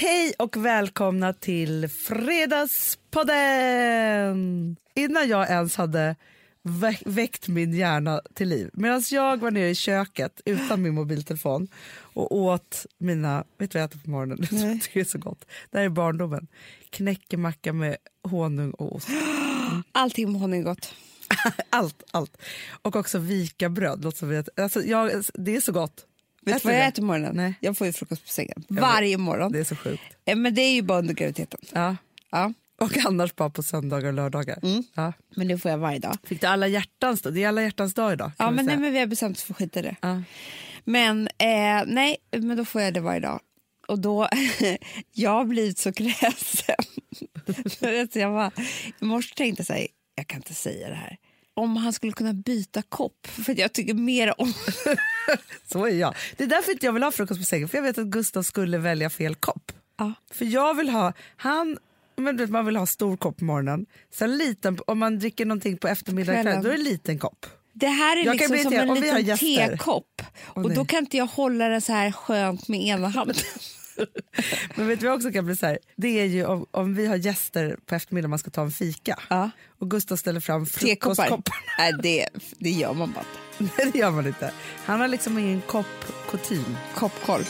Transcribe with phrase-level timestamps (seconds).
[0.00, 4.76] Hej och välkomna till Fredagspodden!
[4.94, 6.16] Innan jag ens hade
[6.62, 11.68] vä väckt min hjärna till liv, medan jag var nere i köket utan min mobiltelefon
[11.98, 14.46] och åt mina, vet du vad jag äter på morgonen?
[14.50, 14.80] Nej.
[14.94, 15.44] Det är så gott.
[15.70, 16.46] Det här är barndomen.
[16.90, 19.08] Knäckemacka med honung och ost.
[19.92, 20.94] Allting med honung är gott.
[21.70, 22.36] Allt, allt.
[22.82, 24.04] Och också vikabröd.
[24.04, 26.04] Låter som vi äter- alltså, jag, det är så gott.
[26.54, 26.86] Vet du vad jag det?
[26.88, 27.36] äter på morgonen?
[27.36, 27.54] Nej.
[27.60, 28.64] Jag får ju frukost på sängen.
[28.68, 29.52] Varje morgon.
[29.52, 30.02] Det är så sjukt.
[30.24, 31.60] Eh, Men det är ju bara under graviditeten.
[31.72, 31.96] Ja.
[32.30, 32.52] Ja.
[32.80, 34.58] Och annars bara på söndagar och lördagar.
[34.62, 34.82] Mm.
[34.94, 35.12] Ja.
[35.36, 36.16] Men det får jag varje dag.
[36.24, 37.34] Fick du alla hjärtans dag?
[37.34, 38.30] Det är alla hjärtans dag idag.
[38.36, 38.80] kan Ja, vi men, nej, säga.
[38.80, 39.96] men vi har bestämt oss för att skita i det.
[40.02, 40.22] Ja.
[40.84, 43.40] Men eh, nej, men då får jag det varje dag.
[43.88, 44.28] Och då,
[45.12, 46.76] jag har blivit så kräsen.
[48.12, 48.50] så jag bara,
[49.00, 51.16] I morse tänkte jag så här, jag kan inte säga det här.
[51.58, 54.52] Om han skulle kunna byta kopp, för jag tycker mer om...
[55.72, 56.14] Så är jag.
[56.36, 58.42] Det är därför inte jag vill ha frukost på sängen, för jag vet att Gustav
[58.42, 59.72] skulle välja fel kopp.
[59.98, 60.12] Ja.
[60.30, 61.78] För jag vill ha, han,
[62.16, 65.88] men man vill ha stor kopp på morgonen, sen liten, om man dricker någonting på
[65.88, 66.62] eftermiddagen Kvällen.
[66.62, 67.46] kväll, då är det liten kopp.
[67.72, 70.22] Det här är Jag liksom som en liten tekopp.
[70.44, 73.36] Och då kan inte jag hålla den så här skönt med ena handen.
[74.74, 75.78] Men vet du vad jag också kan bli så här?
[75.96, 79.18] Det är ju om, om vi har gäster på eftermiddagen man ska ta en fika
[79.30, 79.50] Ja.
[79.78, 80.86] och Gustav ställer fram Tekoppar.
[81.14, 81.56] frukostkoppar.
[81.78, 83.24] Nej, det, det gör man bara
[83.60, 83.74] inte.
[83.78, 84.52] Nej det gör man inte.
[84.84, 86.76] Han har liksom ingen koppkutym.
[86.94, 87.44] Koppkoll.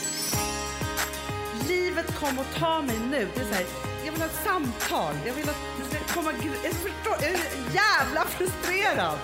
[1.67, 3.27] Livet kom och ta mig nu.
[3.35, 3.65] Det är så här,
[4.05, 5.15] jag vill ha ett samtal.
[5.25, 5.55] Jag vill att
[6.13, 6.31] komma...
[6.63, 7.39] Jag, förstår, jag är
[7.73, 9.17] jävla frustrerad.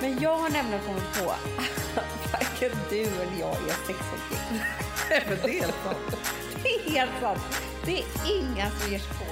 [0.00, 4.83] Men jag har nämligen kommit på att varken du eller jag är sexobjekt.
[5.08, 6.16] Det är helt sant.
[6.62, 7.40] Det är helt sant.
[7.84, 8.04] Det är
[8.38, 9.24] inga som ger sig på.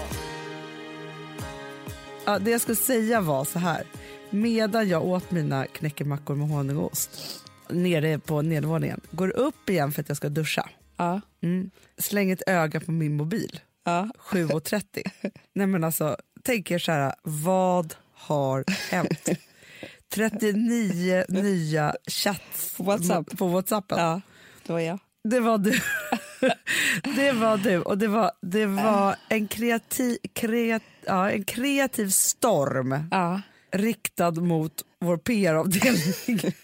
[2.25, 3.83] Ja, det jag skulle säga var så här.
[4.31, 7.11] Medan jag åt mina knäckemackor med honungost
[7.69, 10.69] nere på nedervåningen, går upp igen för att jag ska duscha.
[10.97, 11.21] Ja.
[11.43, 11.71] Mm.
[11.99, 13.61] Slänger ett öga på min mobil.
[13.85, 14.09] Ja.
[14.19, 15.11] 7.30.
[15.55, 19.29] Nej men alltså, tänk er så här, vad har hänt?
[20.15, 23.39] 39 nya chats På WhatsApp.
[23.39, 23.99] på Whatsappen.
[23.99, 24.21] ja,
[24.67, 24.99] det var jag.
[25.29, 25.81] Det var du.
[27.17, 33.09] det var du och det var, det var en, kreativ, kreat, ja, en kreativ storm
[33.11, 33.41] Ja,
[33.73, 36.55] riktad mot vår PR-avdelning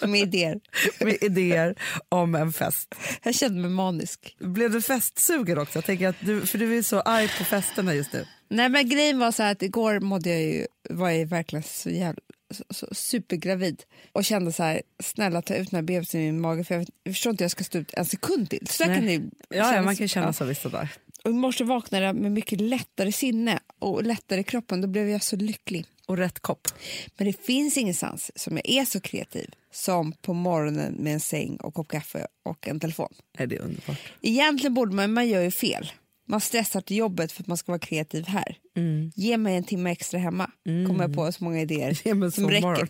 [0.12, 0.60] med idéer.
[1.04, 1.74] med idéer
[2.08, 2.94] om en fest.
[3.22, 4.36] Jag kände mig manisk.
[4.38, 5.78] Blev du festsugen också?
[5.78, 8.26] Jag tänker att du, för du är så arg på festerna just nu.
[8.48, 11.90] Nej, men grejen var så här att igår mådde jag ju, var jag verkligen så,
[11.90, 12.20] jävla,
[12.50, 16.40] så, så supergravid och kände så här, snälla ta ut den här bebisen i min
[16.40, 18.66] mage för jag, vet, jag förstår inte jag ska stå ut en sekund till.
[18.66, 20.92] Så kan det Ja, ja, man kan känna så vissa dagar.
[21.24, 24.80] Och I morse vaknade jag med mycket lättare sinne och lättare i kroppen.
[24.80, 25.86] Då blev jag så lycklig.
[26.06, 26.68] Och rätt kopp.
[27.16, 31.56] Men det finns ingenstans som jag är så kreativ som på morgonen med en säng
[31.56, 33.14] och kopp kaffe och en telefon.
[33.38, 33.98] Nej, det är underbart.
[34.22, 35.92] Egentligen borde man, man gör ju fel.
[36.28, 38.58] Man stressar till jobbet för att man ska vara kreativ här.
[39.14, 40.50] Ge mig en timme extra hemma.
[40.64, 42.88] Kommer jag på så många idéer en som räcker,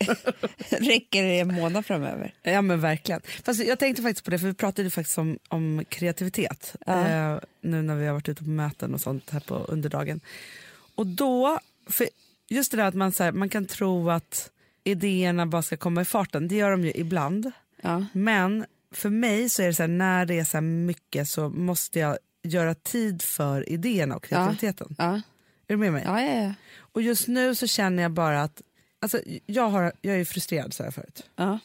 [0.85, 2.35] räcker i en månad framöver.
[2.43, 3.21] Ja men verkligen.
[3.45, 7.09] Fast jag tänkte faktiskt på det, för vi pratade ju faktiskt om, om kreativitet Ja.
[7.09, 10.21] eh, nu när vi har varit ute på möten och sånt här på underdagen.
[10.95, 12.09] Och då, för
[12.49, 14.51] just det där att man, så här, man kan tro att
[14.85, 17.51] idéerna bara ska komma i farten, det gör de ju ibland.
[17.83, 18.07] Ja.
[18.13, 21.49] Men för mig så är det så här, när det är så här mycket så
[21.49, 22.19] måste jag
[22.53, 24.95] göra tid för idéerna och kreativiteten.
[24.99, 25.05] Ja.
[25.05, 25.23] Är
[25.67, 26.03] du med mig?
[26.07, 26.55] Ja, ja, ja.
[26.79, 28.63] Och just nu så känner jag bara att,
[29.01, 31.31] alltså, jag, har, jag är frustrerad sa jag förut.
[31.37, 31.59] ja.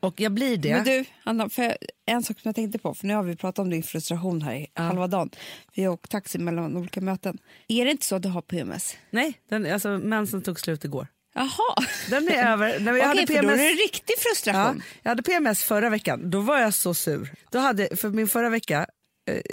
[0.00, 0.72] Och jag blir det.
[0.72, 1.76] Men du, Anna, för
[2.06, 4.54] en sak som jag tänkte på, för nu har vi pratat om din frustration här
[4.54, 5.30] i halva dagen.
[5.74, 7.38] Vi har åkt taxi mellan olika möten.
[7.68, 8.96] Är det inte så att du har PMS?
[9.10, 11.06] Nej, den, alltså, mensen tog slut igår.
[11.34, 12.80] Jaha, Den är över.
[12.80, 14.82] När jag, okej, hade för då är PMS, det en riktig ja, frustration.
[15.02, 17.32] jag hade PMS förra veckan, då var jag så sur.
[17.50, 18.86] Då hade, för min förra vecka,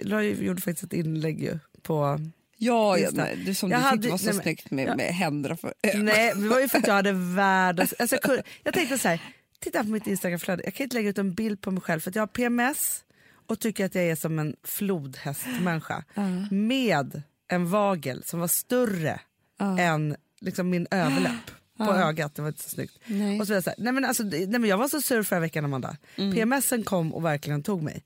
[0.03, 2.19] jag gjorde faktiskt ett inlägg ju på...
[2.61, 4.95] Ja, nej, du som Jag du hade- tyckte var så nej, snyggt med, ja.
[4.95, 7.93] med händerna för Nej, det var ju för att jag hade världens...
[7.99, 9.21] Alltså jag, kunde, jag tänkte så här,
[9.59, 12.11] titta på mitt Instagramflöde, jag kan inte lägga ut en bild på mig själv för
[12.15, 13.03] jag har PMS
[13.47, 16.03] och tycker att jag är som en flodhästmänniska
[16.51, 19.19] med en vagel som var större
[19.79, 21.51] än liksom min överläpp
[21.85, 22.35] på ögat.
[22.35, 22.99] Det var inte så snyggt.
[23.05, 23.39] Nej.
[23.39, 25.23] Och så var jag, så här, nej men alltså, nej men jag var så sur
[25.23, 25.97] förra veckan Amanda.
[26.15, 28.03] PMSen kom och verkligen tog mig.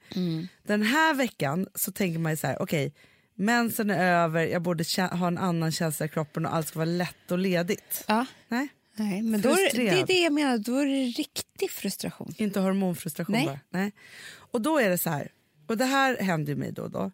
[0.63, 2.93] Den här veckan så tänker man ju så här, okej
[3.35, 6.89] mensen är över, jag borde ha en annan känsla i kroppen och allt ska vara
[6.89, 8.03] lätt och ledigt.
[8.07, 8.25] Ja.
[8.47, 11.71] Nej, Nej, men då är, det- det är det jag menar, då är det riktig
[11.71, 12.33] frustration.
[12.37, 13.45] inte hormonfrustration Nej.
[13.45, 13.59] bara.
[13.69, 13.91] Nej.
[14.35, 15.31] Och då är det så här,
[15.67, 17.11] och det här händer ju mig då och då.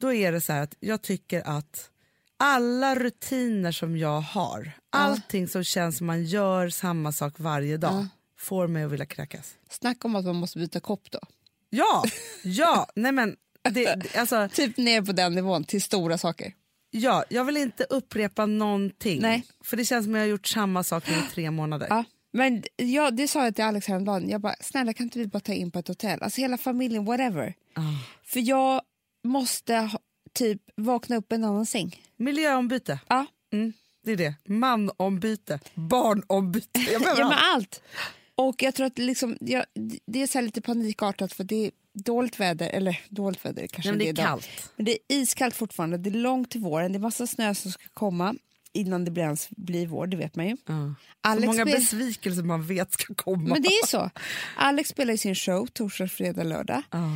[0.00, 1.90] Då är det så här att jag tycker att
[2.40, 8.06] alla rutiner som jag har, allting som känns som man gör samma sak varje dag,
[8.38, 9.54] får mig att vilja kräkas.
[9.70, 11.18] Snacka om att man måste byta kopp då.
[11.70, 12.04] Ja,
[12.44, 16.52] ja, nej men det, det, alltså, Typ ner på den nivån till stora saker.
[16.90, 19.20] ja, jag vill inte upprepa någonting.
[19.22, 19.46] Nej.
[19.64, 21.86] För det känns som att jag har gjort samma sak nu i tre månader.
[21.90, 22.04] Ja.
[22.32, 24.28] Men jag, det sa jag till Alex häromdagen.
[24.28, 26.22] Jag bara, snälla kan inte vi bara ta in på ett hotell?
[26.22, 27.54] Alltså hela familjen, whatever.
[27.74, 27.80] Ah.
[28.24, 28.80] För jag
[29.24, 29.98] måste ha,
[30.40, 32.02] typ vakna upp i en annan säng.
[32.16, 33.00] Miljöombyte.
[33.08, 33.72] Ja, Mm,
[34.04, 34.34] det är det.
[34.44, 35.60] Manombyte.
[35.74, 36.80] Barnombyte.
[36.92, 37.82] Jag behöver ja men allt.
[38.34, 39.64] Och jag tror att liksom, jag,
[40.06, 43.98] det är så lite panikartat för det är dåligt väder, eller dåligt väder kanske Nej,
[44.06, 44.48] men det är kallt.
[44.76, 47.72] Men det är iskallt fortfarande, det är långt till våren, det är massa snö som
[47.72, 48.34] ska komma
[48.72, 50.56] innan det ens blir vår, det vet man ju.
[50.66, 53.48] Så Alex många spel- besvikelser man vet ska komma.
[53.48, 54.10] Men det är så.
[54.56, 56.82] Alex spelar i sin show torsdag, fredag, lördag.
[56.90, 57.08] Ja,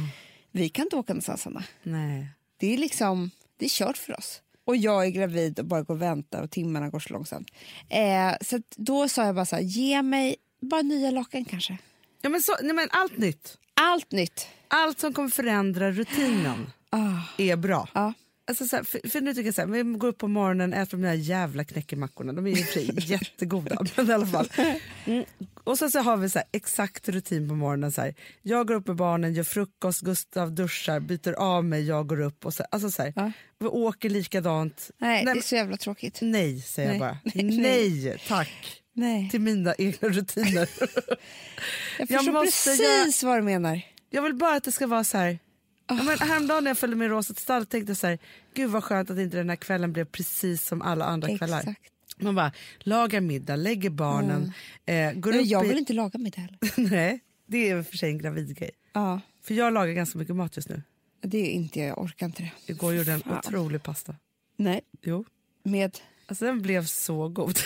[0.50, 1.64] Vi kan inte åka någonstans, Anna.
[1.82, 2.26] nej.
[2.64, 4.40] Det är liksom, det är kört för oss.
[4.66, 7.48] Och jag är gravid och bara går och väntar och timmarna går så långsamt.
[7.88, 11.78] Eh, så då sa jag bara så här, ge mig bara nya lakan kanske.
[12.22, 13.58] Ja, men så, nej, men allt nytt.
[13.74, 14.46] Allt nytt.
[14.68, 17.88] Allt som kommer förändra rutinen Ah, är bra.
[17.94, 18.12] ja.
[18.46, 20.72] Alltså, så här, för, för nu tycker jag så här, vi går upp på morgonen
[20.72, 22.32] och äter de där jävla knäckemackorna.
[22.32, 23.76] De är ju i och för sig jättegoda.
[23.96, 24.48] Men i alla fall.
[25.04, 25.24] Mm.
[25.64, 27.92] Och så, så har vi så här, exakt rutin på morgonen.
[27.92, 28.14] Så här.
[28.42, 32.46] Jag går upp med barnen, gör frukost, Gustav duschar, byter av mig, jag går upp.
[32.46, 33.32] Och så, alltså så Ja.
[33.58, 34.90] Vi åker likadant.
[34.98, 36.18] Nej, Nej, det är så jävla tråkigt.
[36.22, 36.98] Nej, säger Nej.
[36.98, 37.18] jag bara.
[37.34, 38.82] Nej, Nej, tack.
[38.92, 39.30] Nej.
[39.30, 40.68] Till mina egna rutiner.
[41.98, 43.80] Jag jag förstår måste precis vad du menar.
[44.10, 45.38] Jag vill bara att det ska vara så här...
[45.86, 48.18] Ja, men häromdagen när jag följde med Rosa stallet tänkte jag så här,
[48.54, 51.58] gud vad skönt att inte den här kvällen blev precis som alla andra kvällar.
[51.58, 51.90] Exakt.
[52.16, 54.52] Man bara lagar middag, lägger barnen,
[54.86, 55.68] eh, går Nej, upp jag i...
[55.68, 56.58] vill inte laga middag heller.
[56.90, 58.70] Nej, det är i för sig en gravidgrej.
[58.92, 60.82] Ja, För jag lagar ganska mycket mat just nu.
[61.22, 62.72] det är inte jag, jag orkar inte det.
[62.72, 64.16] Igår gjorde jag en otrolig pasta.
[64.56, 65.24] Nej, Jo.
[65.62, 65.98] med...
[66.26, 67.58] Alltså den blev så god.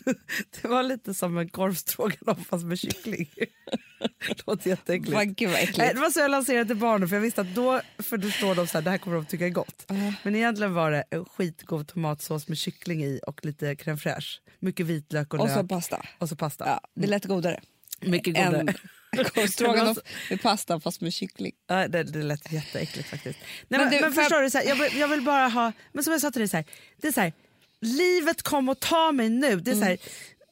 [0.62, 3.28] det var lite som en korvstroganoff fast med kyckling.
[4.28, 5.12] det låter jätteäckligt.
[5.12, 5.94] Vad, gud vad Nej, äckligt.
[5.94, 8.78] det var så jag lanserade till barnen för jag visste att då förstår de så
[8.78, 9.92] här, det här kommer de tycka är gott.
[10.22, 14.40] Men egentligen var det en skitgod tomatsås med kyckling i och lite crème fraîche.
[14.58, 16.06] Mycket vitlök och, Och så pasta.
[16.18, 16.66] och så pasta.
[16.66, 17.60] Ja, det lät godare.
[18.00, 18.74] Mycket godare.
[19.18, 19.98] Än korvstroganoff
[20.30, 21.52] med pasta fast med kyckling.
[21.66, 23.38] Ja, det, det lät jätteäckligt faktiskt.
[23.68, 25.72] Nej, Men men, du, men förstår du, så här, jag, vill, jag vill bara ha,
[25.92, 26.66] men som jag sa till dig, så här,
[26.96, 27.32] det är så här,
[27.80, 29.56] livet kom och ta mig nu.
[29.60, 29.98] Det är så här,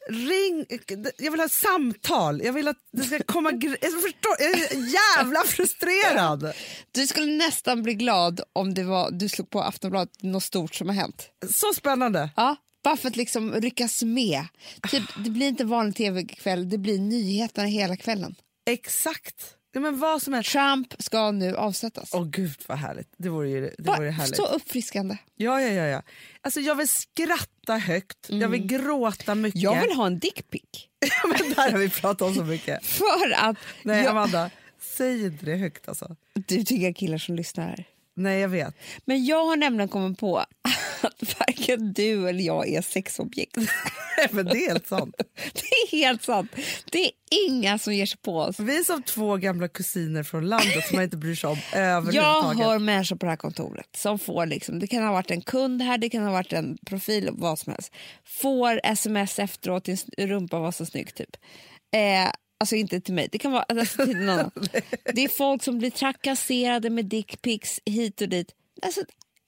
[0.08, 0.66] ring,
[1.18, 5.18] jag vill ha ett samtal, jag vill att det ska komma, jag, förstår, jag är
[5.18, 6.52] jävla frustrerad.
[6.92, 10.88] Du skulle nästan bli glad om det var, du slog på Aftonbladet något stort som
[10.88, 11.28] har hänt.
[11.50, 12.30] Så spännande.
[12.36, 14.46] Ja, bara för att liksom ryckas med.
[14.90, 18.34] Typ, det blir inte vanlig tv-kväll, det blir nyheterna hela kvällen.
[18.70, 19.57] Exakt.
[19.72, 20.52] Ja, men vad som helst.
[20.52, 22.10] Trump ska nu avsättas.
[22.14, 23.08] Åh gud vad härligt.
[23.16, 24.36] Det vore ju, det vore härligt.
[24.36, 25.16] så uppfriskande.
[25.36, 26.02] Ja, ja, ja, ja.
[26.40, 29.62] Alltså, jag vill skratta högt, jag vill gråta mycket.
[29.62, 30.62] Jag vill ha en dickpic.
[31.28, 32.84] men där har vi pratat om så mycket.
[32.86, 34.50] För att Nej, jag, Amanda,
[34.80, 36.16] säg inte det högt alltså.
[36.34, 37.84] du tycker killar som lyssnar.
[38.18, 38.74] Nej, jag vet.
[39.04, 40.38] Men jag har nämligen kommit på
[41.00, 43.56] att varken du eller jag är sexobjekt.
[44.30, 45.14] men det är helt sant.
[45.52, 46.52] Det är helt sant.
[46.84, 47.10] Det är
[47.48, 48.60] inga som ger sig på oss.
[48.60, 51.58] Vi är som två gamla kusiner från landet som man inte bryr sig om
[52.12, 55.40] Jag hör människor på det här kontoret som får, liksom, det kan ha varit en
[55.40, 57.92] kund här, det kan ha varit en profil, vad som helst.
[58.24, 61.36] Får sms efteråt, din rumpa var så snygg typ.
[61.94, 64.50] Eh, alltså inte till mig, det kan vara alltså, till någon annan.
[65.14, 68.54] Det är folk som blir trakasserade med dickpics hit och dit.
[68.82, 69.00] Alltså,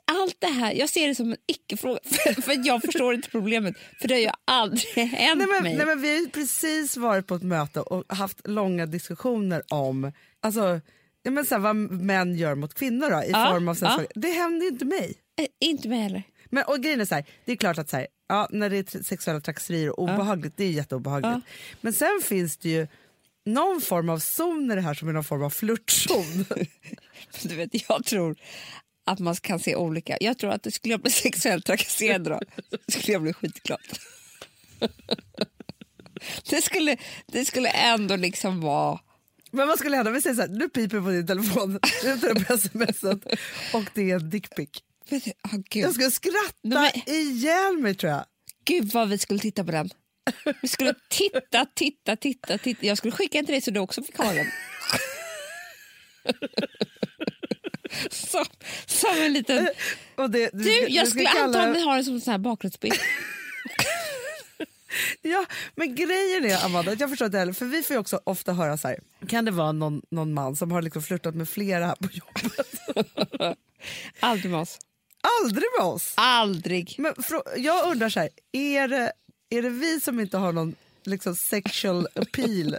[0.05, 3.75] allt det här, jag ser det som en icke-fråga, för, för jag förstår inte problemet,
[4.00, 5.76] för det har ju aldrig hänt Nej, men, mig.
[5.76, 10.12] nej, men vi har ju precis varit på ett möte och haft långa diskussioner om
[10.40, 10.81] alltså,
[11.23, 14.05] ja, men så här, vad män gör mot kvinnor då, i Ja, form av ja.
[14.14, 15.14] Det händer ju inte mig.
[15.40, 16.23] Eh, inte mig heller.
[16.47, 18.94] Men, och grejen är så här, det är klart att så här, ja, när det
[18.94, 21.46] är sexuella trakasserier obehagligt, det är jätteobehagligt.
[21.80, 22.87] Men sen finns det ju
[23.44, 26.44] någon form av zon i det här som är någon form av flörtzon.
[27.42, 28.37] Du vet, jag tror
[29.04, 30.16] att man kan se olika.
[30.20, 32.40] Jag tror att det skulle jag bli sexuellt trakasserad då
[32.88, 33.80] skulle jag bli skitglad.
[36.50, 36.96] Det skulle,
[37.26, 39.00] det skulle ändå liksom vara...
[39.50, 40.10] Men vad skulle hända?
[40.10, 43.25] Vi säger så här, nu piper på din telefon, nu tar du på smset
[43.75, 44.70] och det är en dickpic.
[45.11, 45.85] Vet du, åh, gud.
[45.85, 48.25] Jag skulle skratta Nej, ihjäl mig tror jag.
[48.64, 49.90] gud vad vi skulle titta på den.
[50.62, 52.87] Vi skulle titta, titta, titta, titta.
[52.87, 54.47] Jag skulle skicka den till dig så du också fick ha den.
[58.11, 58.45] Som,
[58.87, 59.69] som en liten...
[60.17, 62.95] Och det, Du, jag skulle antagligen ha den som en sån här bakgrundsbild.
[65.23, 68.52] Ja, men grejen är Amanda, jag förstår inte heller, för vi får ju också ofta
[68.52, 68.99] höra så här,
[69.29, 73.57] kan det vara någon, någon man som har liksom flörtat med flera här på jobbet?
[74.21, 74.79] Aldrig med oss.
[75.41, 76.12] Aldrig med oss!
[76.15, 76.95] Aldrig.
[76.99, 77.15] Men
[77.57, 79.12] jag undrar så här, är det,
[79.50, 80.75] är det vi som inte har någon
[81.05, 82.77] liksom sexual appeal.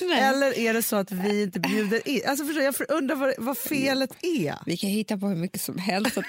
[0.00, 2.20] Eller är det så att vi inte bjuder in?
[2.26, 4.54] Alltså förstår, jag undrar vad, vad felet är.
[4.66, 6.24] Vi kan hitta på hur mycket som helst att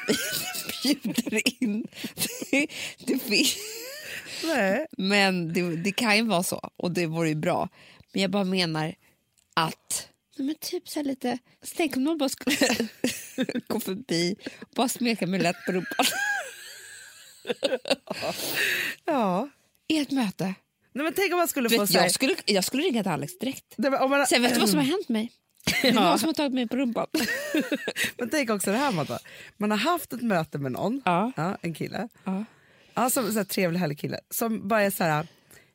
[0.84, 1.88] vi bjuder in.
[2.52, 2.68] Det,
[3.06, 3.58] det finns.
[4.44, 4.88] Nej.
[4.98, 7.70] Men det, det kan ju vara så, och det vore ju bra.
[8.14, 8.96] Men jag bara menar
[9.54, 10.08] att...
[10.38, 11.38] Men typ så här lite...
[11.64, 12.56] Så tänk om någon bara skulle
[13.68, 16.06] gå förbi och bara smeka mig lätt på rumpan
[19.06, 19.50] Ja.
[19.88, 20.44] i ett möte.
[20.94, 23.40] Nej, men tänk om man skulle få Vet, jag, skulle, jag skulle ringa till Alex
[23.40, 23.66] direkt.
[23.78, 25.32] Nej, men om man, Sen vet du vad som har hänt mig?
[25.82, 26.04] Det är Ja.
[26.10, 27.08] någon som har tagit mig på rumpan.
[28.18, 29.20] Men tänk också det här Madde.
[29.58, 31.32] Man har haft ett möte med någon, Ja.
[31.62, 32.46] en kille, Ja.
[32.94, 35.28] ja, som, så här, trevlig härlig kille, som bara är så här,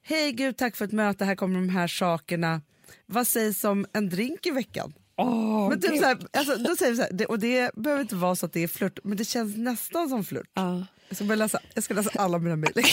[0.02, 2.60] hej gud tack för ett möte, här kommer de här sakerna,
[3.06, 4.92] vad sägs om en drink i veckan?
[5.16, 8.02] Åh, men typ så här, alltså, då säger vi så här, det, och det behöver
[8.02, 10.50] inte vara så att det är flört, men det känns nästan som flört.
[10.54, 10.86] Ja.
[11.08, 12.72] Jag ska, läsa, jag ska läsa alla mina mejl.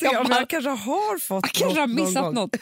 [0.00, 2.34] Jag jag kanske har fått Jag kanske har något någon missat gång.
[2.34, 2.56] något.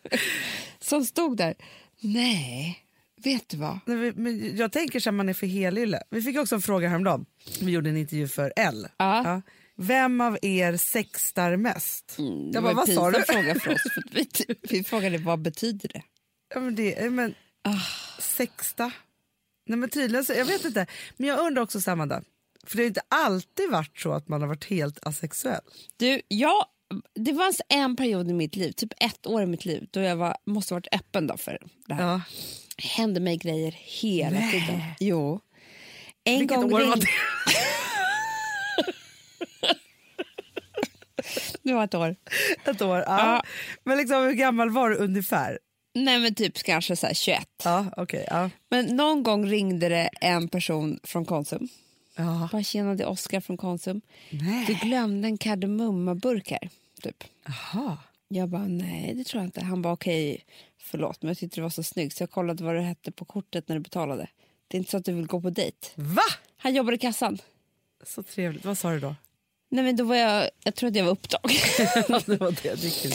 [0.80, 1.54] som stod där.
[2.00, 2.78] Nej,
[3.24, 3.78] vet du vad?
[3.86, 6.02] Nej, men jag tänker att man är för helylle.
[6.10, 7.26] Vi fick också en fråga häromdagen.
[7.60, 8.88] Vi gjorde en intervju för L.
[8.96, 9.42] Ja.
[9.82, 12.14] Vem av er sextar mest?
[12.16, 12.22] Det
[12.52, 13.22] jag var bara, vad sa du?
[13.22, 13.82] fråga för oss.
[13.82, 14.28] För vi,
[14.62, 16.02] vi frågade vad betyder det?
[16.54, 17.80] Ja, men det ja, men, Ah.
[18.18, 18.92] Sexta?
[19.66, 20.86] Nej, men tydligen så, jag vet inte.
[21.16, 22.24] Men jag undrar också samma dag.
[22.66, 25.60] För det har inte alltid varit så att man har varit helt asexuell.
[25.96, 26.64] Du, jag,
[27.14, 30.16] det fanns en period i mitt liv, typ ett år i mitt liv, då jag
[30.16, 32.02] var, måste ha varit öppen då för det här.
[32.12, 32.20] Ja.
[32.76, 34.50] hände mig grejer hela Nej.
[34.50, 34.80] tiden.
[35.00, 35.40] Jo.
[36.24, 37.06] En Vilket gång år var det?
[41.62, 42.16] Det var ett år.
[42.64, 42.98] Ett år?
[42.98, 43.04] Ja.
[43.06, 43.42] Ja.
[43.84, 45.58] Men liksom, hur gammal var du ungefär?
[45.94, 47.48] Nej men typ kanske så här 21.
[47.64, 48.26] Ja, okej.
[48.30, 48.50] ja.
[48.68, 51.68] Men någon gång ringde det en person från Konsum.
[52.16, 52.48] Ja.
[52.52, 54.00] Bara tjena det är Oskar från Konsum.
[54.30, 54.64] Nej.
[54.66, 56.68] Du glömde en kardemummaburk här.
[57.02, 57.24] Typ.
[57.46, 57.98] Jaha.
[58.28, 59.64] Jag bara nej det tror jag inte.
[59.64, 60.44] Han bara okej
[60.78, 63.24] förlåt men jag tyckte det var så snyggt så jag kollade vad det hette på
[63.24, 64.28] kortet när du betalade.
[64.68, 65.88] Det är inte så att du vill gå på dejt.
[65.94, 66.22] Va?
[66.56, 67.38] Han jobbade i kassan.
[68.04, 68.64] Så trevligt.
[68.64, 69.14] Vad sa du då?
[69.72, 71.50] Nej men då var jag, jag tror att jag var upptagen.
[72.26, 72.62] det var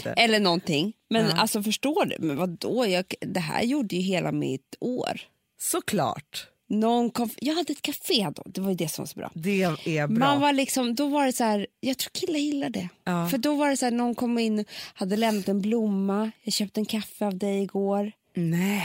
[0.04, 0.22] det.
[0.22, 0.94] Eller någonting.
[1.10, 1.38] Men Ja.
[1.38, 2.16] alltså förstår du?
[2.20, 2.86] Men vadå?
[2.88, 5.22] Jag, det här gjorde ju hela mitt år.
[5.62, 6.48] Såklart.
[6.68, 9.32] Någon kom, jag hade ett café då, det var ju det som var så bra.
[9.34, 10.20] Det är bra.
[10.28, 12.90] Man var liksom, då var det så här, jag tror killar gillar det.
[13.04, 13.30] Ja.
[13.30, 16.80] För då var det så här, någon kom in, hade lämnat en blomma, jag köpte
[16.80, 18.12] en kaffe av dig igår.
[18.34, 18.84] Nej.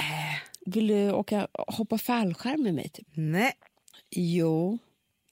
[0.67, 2.89] Vill du åka, hoppa fallskärm med mig?
[2.89, 3.07] Typ?
[3.15, 3.53] Nej.
[4.11, 4.79] Jo.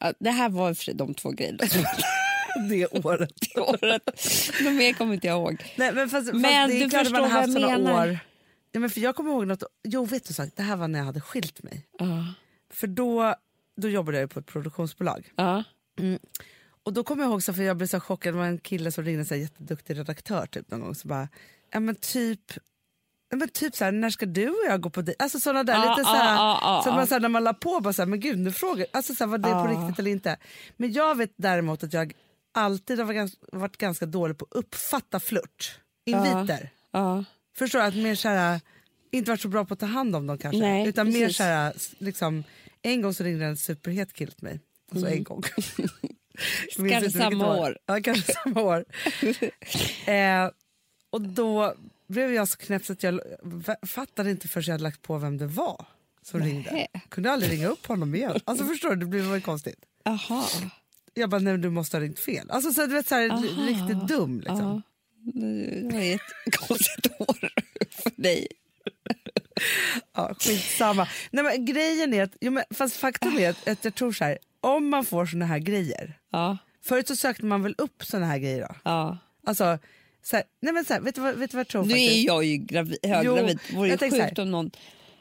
[0.00, 1.58] Ja, det här var för de två grejerna
[2.68, 3.32] Det året.
[3.56, 4.02] i året.
[4.64, 5.72] De mer kommer inte jag ihåg.
[5.76, 7.60] Nej, men fast, Men fast det är du klart att man förstår har vad haft
[7.60, 8.08] jag menar.
[8.08, 8.18] år.
[8.72, 9.62] Ja, men för jag kommer ihåg något.
[9.84, 11.86] Jo, vet du sagt, det här var när jag hade skilt mig.
[11.98, 12.34] Ja.
[12.70, 13.34] För då,
[13.76, 15.32] då jobbade jag på ett produktionsbolag.
[15.36, 15.64] Ja.
[16.82, 18.92] Och då kommer jag ihåg, så för jag blev så chockad, det var en kille
[18.92, 20.94] som ringde, här, jätteduktig redaktör typ någon gång.
[20.94, 21.28] Så bara,
[21.72, 22.40] ja men typ,
[23.34, 25.22] men typ så här, när ska du och jag gå på dejt?
[25.22, 27.44] Alltså sådana där Ja, lite så här, ja, ja, så man, så här, när man
[27.44, 29.82] la på bara så här, men gud nu frågar, alltså så här, var det på
[29.82, 30.36] riktigt eller inte?
[30.76, 32.12] Men jag vet däremot att jag
[32.52, 36.70] alltid har varit ganska, varit ganska dålig på att uppfatta flört, inviter.
[36.90, 37.24] Ja.
[37.56, 37.80] Förstår?
[37.80, 38.60] Att mer så här,
[39.10, 40.60] inte varit så bra på att ta hand om dem kanske.
[40.60, 41.36] Nej, Utan mer precis.
[41.36, 42.44] så här, liksom,
[42.82, 44.60] en gång så ringde en superhet kille till mig.
[44.92, 45.42] Alltså en gång.
[46.76, 47.78] Kanske samma år.
[47.86, 48.84] Ja, kanske samma år.
[50.10, 50.50] eh,
[51.10, 51.74] och då
[52.06, 53.20] blev jag så knäpp så att jag
[53.86, 55.84] fattade inte förrän jag hade lagt på vem det var
[56.22, 56.86] som ringde.
[57.08, 58.40] Kunde aldrig ringa upp honom igen.
[58.44, 59.84] Alltså förstår du, det blev väl konstigt.
[60.04, 60.44] Jaha.
[61.18, 62.50] Jag bara, nej du måste ha ringt fel.
[62.50, 63.42] Alltså så, du vet, så här, Aha.
[63.68, 64.58] riktigt dum liksom.
[64.58, 64.82] Ja.
[65.90, 67.50] Det var ett konstigt år
[67.90, 68.46] för dig.
[70.14, 71.08] Ja, skitsamma.
[71.30, 74.24] Nej, men grejen är att, jo, men, fast faktum är att, att jag tror så
[74.24, 76.18] här, om man får såna här grejer.
[76.32, 76.58] Ja.
[76.84, 78.74] Förut så sökte man väl upp såna här grejer då?
[78.84, 79.18] Ja.
[79.46, 79.78] Alltså,
[80.22, 81.90] så här, nej men så här, vet, du vad, vet du vad jag tror Nu
[81.90, 82.12] faktiskt?
[82.12, 83.58] är jag ju gravid, höggravid.
[83.74, 84.70] Vore ju sjukt om någon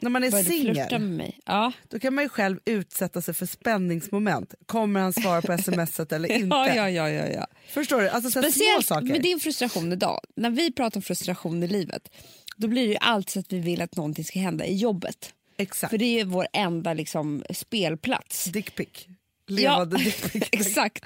[0.00, 1.32] När man är singel.
[1.46, 1.72] Ja.
[1.88, 4.54] då kan man ju själv utsätta sig för spänningsmoment.
[4.66, 6.56] Kommer han svara på smset eller inte?
[6.56, 7.46] Ja, ja, ja, ja, ja.
[7.68, 8.08] Förstår du?
[8.08, 9.06] Alltså så här, små Speciellt saker.
[9.06, 10.20] med din frustration idag.
[10.36, 12.10] När vi pratar om frustration i livet
[12.58, 15.34] då blir det ju alltid så att vi vill att någonting ska hända i jobbet.
[15.56, 15.90] Exakt.
[15.90, 18.44] För det är ju vår enda liksom, spelplats.
[18.44, 19.06] Dickpic.
[19.46, 20.48] Levande Ja, dickpic.
[20.52, 21.04] Exakt.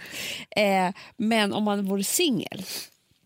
[0.57, 2.65] Eh, men om man vore singel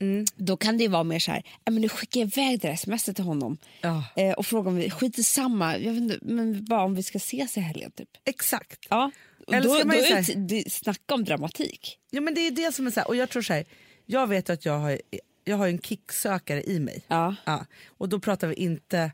[0.00, 0.24] Mm.
[0.36, 2.74] då kan det vara mer så här, "Ja, men nu skickar jag iväg det där
[2.74, 6.18] sms till honom Ja, eh, och frågar om vi, skit i samma, jag vet inte,
[6.22, 8.08] men bara om vi ska ses i helgen typ.
[8.24, 8.86] exakt.
[8.90, 9.10] Ja.
[9.46, 11.98] Och Eller då, ska då man ju är säga- det, snacka om dramatik.
[12.10, 13.64] Ja, men det är det som är så här, och jag tror så här,
[14.06, 15.00] jag vet att jag har,
[15.44, 17.02] jag har en kicksökare i mig.
[17.08, 17.34] Ja.
[17.44, 19.12] Ja, och då pratar vi inte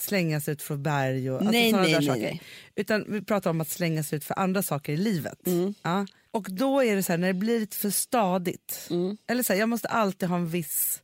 [0.00, 2.38] slängas ut från berg och alltså Nej, såna nej, där nej, saker.
[2.74, 5.46] Utan vi pratar om att slängas ut för andra saker i livet.
[5.46, 5.74] Mm.
[5.82, 6.06] Ja.
[6.30, 8.88] Och då är det så här, när det blir lite för stadigt.
[8.90, 9.16] Mm.
[9.26, 11.02] Eller så här, jag måste alltid ha en viss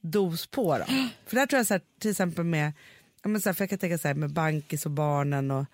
[0.00, 0.78] dos på.
[0.78, 0.84] Då.
[1.26, 2.72] För där tror jag så här, till exempel med,
[3.22, 5.64] ja, men så här, för jag kan tänka så här, med bankis och barnen och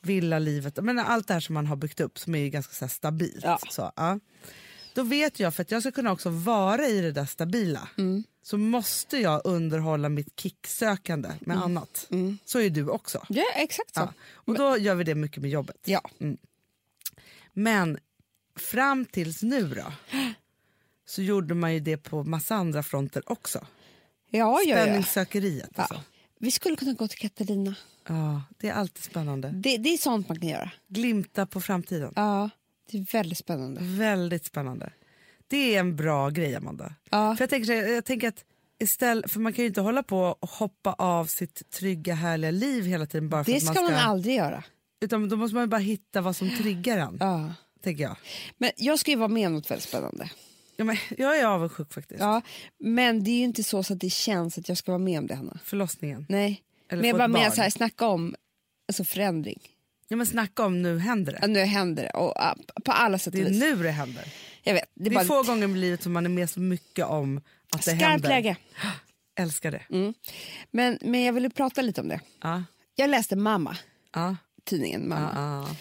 [0.00, 2.88] villalivet, men allt det här som man har byggt upp som är ju ganska så
[2.88, 3.44] stabilt.
[3.44, 3.58] Ja.
[3.70, 4.18] Så, ja.
[4.94, 7.88] Då vet jag, för att jag ska kunna också vara i det där stabila,
[8.42, 12.08] så måste jag underhålla mitt kicksökande med annat.
[12.44, 13.26] Så är du också.
[13.28, 14.00] Ja, exakt så.
[14.00, 14.12] Ja.
[14.34, 15.76] Och då gör vi det mycket med jobbet.
[15.84, 16.10] Ja.
[17.52, 17.98] Men
[18.56, 19.92] fram tills nu då,
[21.06, 23.66] så gjorde man ju det på massa andra fronter också.
[24.30, 24.58] Ja.
[24.66, 25.70] Spänningssökeriet.
[25.76, 25.82] ja.
[25.82, 26.00] Alltså.
[26.38, 27.74] Vi skulle kunna gå till Katarina.
[28.08, 29.50] Ja, det är alltid spännande.
[29.54, 30.70] Det, det är sånt man kan göra.
[30.88, 32.12] Glimta på framtiden.
[32.16, 32.50] Ja,
[32.90, 33.80] det är väldigt spännande.
[33.82, 34.92] Väldigt spännande.
[35.48, 36.94] Det är en bra grej, Amanda.
[37.10, 37.36] Ja.
[37.36, 38.44] För jag, tänker, jag tänker att
[38.78, 42.84] istället, för man kan ju inte hålla på och hoppa av sitt trygga, härliga liv
[42.84, 44.08] hela tiden bara för Det att ska man man ska...
[44.08, 44.64] aldrig göra.
[45.00, 47.54] Utan då måste man ju bara hitta vad som triggar en, Ja.
[47.82, 48.16] Tänker jag.
[48.58, 50.30] Men jag ska ju vara med om något väldigt spännande.
[50.76, 52.20] Ja, men jag är avundsjuk faktiskt.
[52.20, 52.42] Ja,
[52.78, 55.18] men det är ju inte så, så att det känns att jag ska vara med
[55.18, 55.58] om det, Hanna.
[55.64, 56.26] Förlossningen.
[56.28, 56.62] Nej.
[56.88, 57.52] Eller men jag bara barn.
[57.52, 58.34] så här, snacka om
[58.88, 59.60] alltså förändring.
[60.08, 61.38] Ja, men snacka om nu händer det.
[61.42, 62.10] Ja, nu händer det.
[62.10, 62.34] Och,
[62.84, 63.60] på alla sätt Det är vis.
[63.60, 64.24] nu det händer.
[64.62, 64.84] Jag vet.
[64.94, 67.36] Det är Det är få gånger i livet som man är med så mycket om
[67.72, 68.28] att det skarpt händer.
[68.28, 68.56] läge.
[69.38, 69.82] Älskar det.
[69.90, 70.14] Mm.
[70.70, 72.20] Men, men jag ville prata lite om det.
[72.42, 73.76] Ja, Jag läste Mamma,
[74.12, 75.30] ja, tidningen Mamma.
[75.68, 75.76] ja.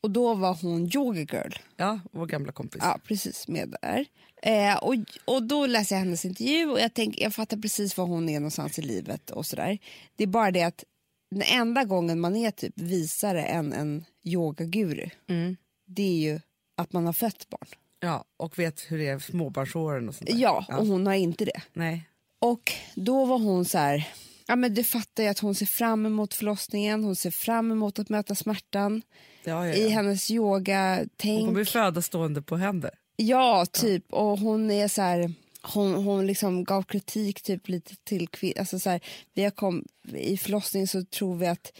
[0.00, 1.52] Och då var hon yoga girl.
[1.76, 2.80] ja, vår gamla kompis.
[2.84, 3.48] Ja, precis.
[3.48, 4.06] Med där.
[4.42, 8.06] Eh, och, och då läste jag hennes intervju och jag, tänk, jag fattar precis var
[8.06, 9.30] hon är någonstans i livet.
[9.30, 9.78] och sådär.
[10.16, 10.84] Det är bara det att
[11.30, 15.56] den enda gången man är typ visare än en yogaguru Mm.
[15.86, 16.40] det är ju
[16.76, 17.66] att man har fött barn.
[18.00, 20.36] Ja, och vet hur det är småbarnsåren och sånt där.
[20.38, 21.62] Ja, och hon har inte det.
[21.72, 22.08] Nej.
[22.38, 24.08] Och då var hon så här...
[24.46, 27.98] Ja, men du fattar ju att hon ser fram emot förlossningen, hon ser fram emot
[27.98, 29.02] att möta smärtan.
[29.46, 29.88] Ja, ja, I ja.
[29.88, 31.46] hennes Hon yoga-tänk.
[31.46, 32.90] kommer ju föda stående på händer.
[33.16, 34.12] Ja, typ.
[34.12, 35.32] Och hon är så här...
[35.62, 38.58] Hon, hon liksom gav kritik typ lite till kvinnor.
[38.58, 39.00] Alltså så här,
[39.34, 41.72] vi har kom, I förlossningen så tror vi att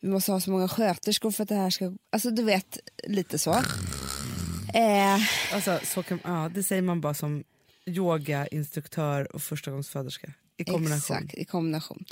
[0.00, 1.92] vi måste ha så många sköterskor för att det här ska...
[2.10, 3.50] Alltså du vet, lite så.
[4.74, 5.18] Eh,
[5.54, 7.44] Alltså, så kan, ja, det säger man bara som
[7.86, 11.16] yogainstruktör och förstagångsföderska i kombination.
[11.16, 12.04] Exakt, i kombination.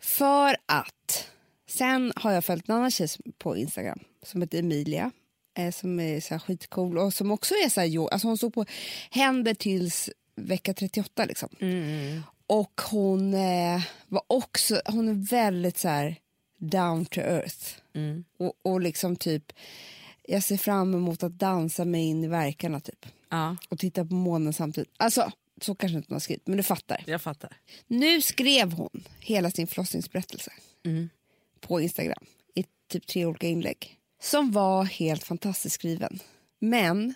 [0.00, 1.26] För att
[1.70, 5.10] sen har jag följt en annan tjej på Instagram som heter Emilia.
[5.58, 8.36] Eh, som är så här skitcool och som också är så här, jo, alltså hon
[8.36, 8.64] stod på
[9.10, 11.48] händer tills vecka 38 liksom.
[11.60, 16.16] Mm, Och hon eh, var också, hon är väldigt så här
[16.58, 17.66] down to earth.
[17.94, 18.24] Mm.
[18.38, 19.52] Och, och liksom typ,
[20.22, 23.06] jag ser fram emot att dansa mig in i verkarna typ.
[23.28, 24.90] Ja, Och titta på månen samtidigt.
[24.96, 27.04] Alltså, så kanske inte man har skrivit, men du fattar.
[27.06, 27.56] jag fattar.
[27.86, 30.52] Nu skrev hon hela sin förlossningsberättelse
[30.84, 31.10] Mm.
[31.60, 36.18] På Instagram i typ tre olika inlägg som var helt fantastiskt skriven.
[36.58, 37.14] Men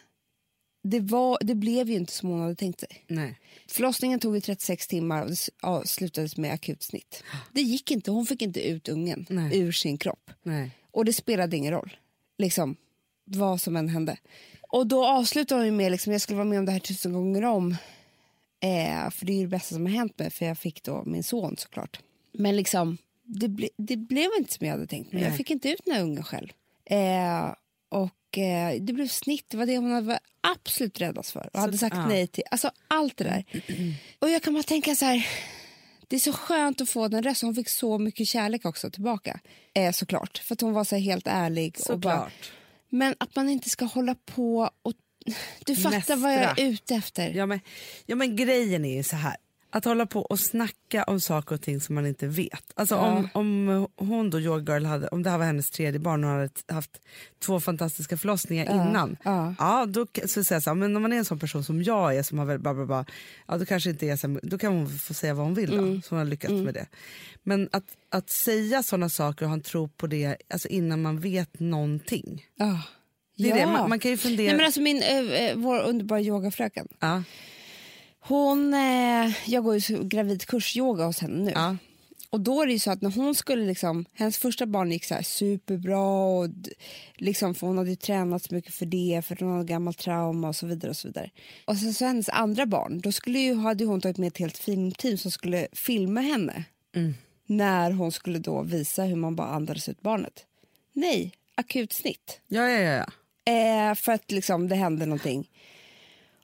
[0.85, 3.05] det, var, det blev ju inte som hon hade tänkt sig.
[3.07, 3.39] Nej.
[3.69, 7.23] Förlossningen tog ju 36 timmar och det s- avslutades med akutsnitt.
[7.53, 9.59] Det gick inte, hon fick inte ut ungen Nej.
[9.59, 10.31] ur sin kropp.
[10.43, 10.71] Nej.
[10.91, 11.97] Och det spelade ingen roll,
[12.39, 12.77] liksom,
[13.25, 14.17] vad som än hände.
[14.69, 17.45] Och då avslutade hon med liksom, jag skulle vara med om det här tusen gånger
[17.45, 17.71] om.
[18.61, 21.03] Eh, för det är ju det bästa som har hänt mig, för jag fick då
[21.07, 22.01] min son såklart.
[22.33, 25.23] Men liksom, det, ble, det blev inte som jag hade tänkt mig.
[25.23, 25.39] Jag Nej.
[25.39, 26.49] fick inte ut den här ungen själv.
[26.85, 27.55] Eh,
[27.89, 31.51] och eh, det blev snitt, det var det hon varit absolut räddast för.
[31.53, 32.07] Och hade sagt ja.
[32.07, 33.45] nej till, alltså allt det där.
[34.19, 35.27] Och jag kan bara tänka så här,
[36.09, 37.47] det är så skönt att få den rösten.
[37.47, 39.41] Hon fick så mycket kärlek också tillbaka.
[39.75, 41.77] Eh, såklart, för att hon var så helt ärlig.
[41.89, 42.53] Och bara, Såklart.
[42.89, 44.93] men att man inte ska hålla på och...
[45.67, 47.31] Du fattar vad jag är ute efter.
[47.31, 47.61] Ja men,
[48.07, 49.37] ja men grejen är ju så här.
[49.75, 52.73] Att hålla på och snacka om saker och ting som man inte vet.
[52.75, 56.25] Alltså om, om hon då, Yoga Girl, hade, om det här var hennes tredje barn
[56.25, 56.91] och hon hade haft
[57.45, 59.17] två fantastiska förlossningar innan.
[59.25, 59.55] ja.
[59.59, 61.83] Ja, då så säger jag så här, men om man är en sån person som
[61.83, 63.05] jag är som har bla, bla, bla,
[63.49, 65.71] ja, då kanske inte är så här, då kan hon få säga vad hon vill
[65.71, 66.03] då, Mm.
[66.03, 66.87] så hon har lyckats med det.
[67.43, 71.21] Men att, att säga såna saker och ha en tro på det alltså innan man
[71.21, 72.47] vet någonting.
[72.55, 72.83] Ja.
[73.37, 73.67] Det är ja.
[73.67, 73.73] det.
[73.73, 74.47] Man, man kan ju fundera.
[74.47, 76.89] Nej, men alltså min, eh, vår underbara yogafröken.
[77.01, 77.23] ja,
[78.27, 81.51] Hon, eh, jag går ju gravidkursyoga hos henne nu.
[81.55, 81.77] ja,
[82.31, 85.05] Och då är det ju så att när hon skulle liksom, hennes första barn gick
[85.05, 86.49] så superbra och
[87.15, 90.49] liksom, för hon hade ju tränat så mycket för det för hon hade gammalt trauma
[90.49, 91.31] och så vidare och så vidare.
[91.65, 94.59] Och sen så hennes andra barn, då skulle ju, hade hon tagit med ett helt
[94.59, 96.65] filmteam som skulle filma henne
[97.47, 100.45] när hon skulle då visa hur man bara andades ut barnet.
[100.93, 102.41] Nej, akutsnitt.
[102.49, 103.07] ja, ja, ja, ja.
[103.53, 105.51] Eh, för att liksom, det hände någonting.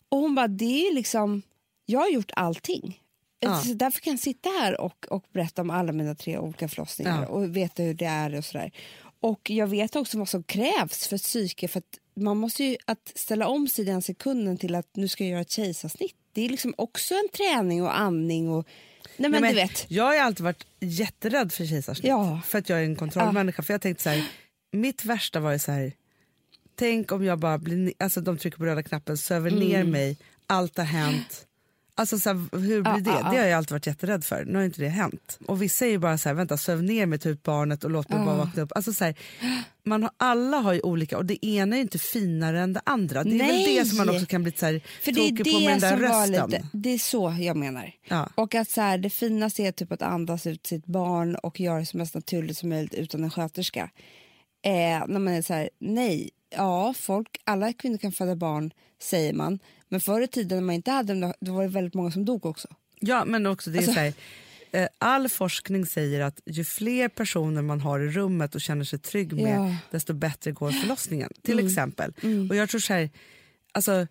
[0.08, 1.42] Och hon bara, det är liksom,
[1.90, 3.00] jag har gjort allting.
[3.40, 3.62] Ja.
[3.62, 7.22] Så därför kan jag sitta här och, och berätta om alla mina tre olika förlossningar
[7.22, 7.28] Ja.
[7.28, 8.70] och veta hur det är och sådär.
[9.20, 13.12] Och jag vet också vad som krävs för psyke för att man måste ju att
[13.14, 16.14] ställa om sig den sekunden till att nu ska jag göra ett kejsarsnitt.
[16.32, 18.66] Det är liksom också en träning och andning och
[19.16, 19.86] Nej, men du vet.
[19.90, 22.08] Jag har alltid varit jätterädd för kejsarsnitt.
[22.08, 22.40] Ja.
[22.46, 23.62] För att jag är en kontrollmänniska.
[23.62, 24.24] För jag tänkte så här,
[24.72, 25.92] mitt värsta var ju så här,
[26.74, 29.68] tänk om jag bara blir, alltså de trycker på röda knappen, söver Mm.
[29.68, 31.46] ner mig, allt har hänt.
[32.00, 33.10] Alltså så här, hur blir Ja, det?
[33.10, 33.30] ja.
[33.30, 34.44] Det har jag alltid varit jätterädd för.
[34.44, 35.38] Nu har inte det hänt.
[35.46, 38.08] Och vissa är ju bara så här, vänta söv ner mig, ut barnet och låt
[38.08, 38.72] mig bara vakna upp.
[38.74, 39.14] Alltså så här,
[39.86, 43.24] man har, alla har ju olika och det ena är inte finare än det andra.
[43.24, 43.66] Det är Nej.
[43.66, 45.80] väl det som man också kan bli så här, För det är tokig på med
[45.80, 46.50] den det där rösten.
[46.50, 47.92] lite, det är så jag menar.
[48.08, 48.28] Ja.
[48.34, 51.78] Och att så här, det finaste är typ att andas ut sitt barn och göra
[51.78, 53.90] det så mest naturligt som möjligt utan en sköterska.
[54.64, 54.70] Eh,
[55.08, 58.70] när man är så här, nej, ja, folk, alla kvinnor kan föda barn
[59.02, 59.58] säger man.
[59.88, 62.24] Men förr i tiden när man inte hade dem, då- var det väldigt många som
[62.24, 62.68] dog också.
[63.00, 64.12] Ja, men också det är Alltså- så här,
[64.72, 68.98] eh, all forskning säger att ju fler personer man har i rummet och känner sig
[68.98, 69.64] trygg med, Ja.
[69.64, 69.74] Mm.
[69.90, 71.30] desto bättre går förlossningen.
[71.42, 72.12] Till exempel.
[72.50, 73.10] Och jag tror så här,
[73.72, 74.06] alltså,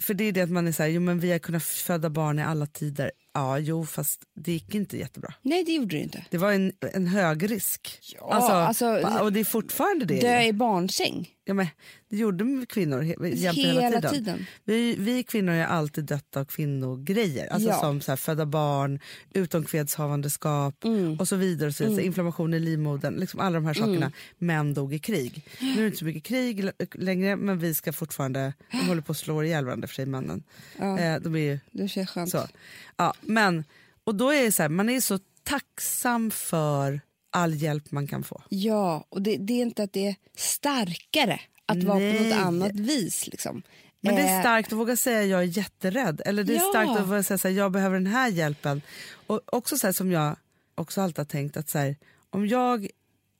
[0.00, 2.10] för det är det att man är så här, jo men vi har kunnat föda
[2.10, 3.12] barn i alla tider.
[3.32, 5.34] Ja, jo, fast det gick inte jättebra.
[5.42, 6.24] Nej, det gjorde det inte.
[6.30, 7.98] Det var en, en hög risk.
[8.16, 8.86] Ja, alltså,
[9.20, 10.20] och det är fortfarande det.
[10.20, 11.28] Dö i barnsäng.
[11.44, 11.66] Ja, men,
[12.08, 13.14] det gjorde kvinnor he,
[13.52, 14.10] hela, Hela tiden.
[14.14, 14.46] tiden.
[14.64, 17.48] Vi, vi kvinnor har alltid dött av kvinnogrejer.
[17.52, 17.80] Alltså Ja.
[17.80, 19.00] som så här, föda barn,
[19.34, 20.84] utomkvedshavandeskap
[21.18, 21.68] och så vidare.
[21.68, 22.04] Och så vidare.
[22.04, 24.12] Inflammation i livmodern, liksom alla de här sakerna.
[24.38, 25.44] Män dog i krig.
[25.60, 29.12] Nu är det inte så mycket krig längre men vi ska fortfarande, de håller på
[29.12, 30.42] att slå ihjäl varandra för sig männen.
[30.78, 32.30] Eh, de är ju Det känns skönt.
[32.30, 32.48] så.
[32.96, 33.64] Ja, men,
[34.04, 38.42] och då är så här, man är så tacksam för all hjälp man kan få.
[38.48, 42.28] Ja, och det, det är inte att det är starkare att vara på Nej.
[42.28, 43.26] något annat vis.
[43.26, 43.62] Liksom.
[44.00, 46.22] Men det är Eh, starkt att våga säga jag är jätterädd.
[46.26, 46.68] Eller det är Ja.
[46.70, 48.82] starkt att våga säga så här, jag behöver den här hjälpen.
[49.26, 50.36] Och också så här, som jag
[50.74, 51.96] också alltid har tänkt att så här,
[52.30, 52.88] om jag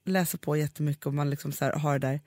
[0.07, 2.21] läser på jättemycket och man liksom så har det där,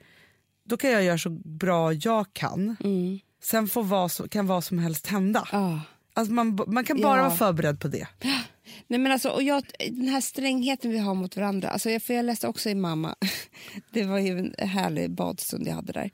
[0.64, 2.76] då kan jag göra så bra jag kan.
[2.84, 3.20] Mm.
[3.42, 5.48] Sen får vad som, kan vad som helst hända.
[5.52, 5.80] ja.
[6.14, 7.22] Alltså man, man kan bara Ja.
[7.22, 8.08] vara förberedd på det.
[8.86, 11.68] Nej, men alltså, och jag, den här strängheten vi har mot varandra.
[11.68, 13.14] Alltså, jag, för jag läste också i Mamma.
[13.92, 16.10] Det var ju en härlig badstund jag hade där.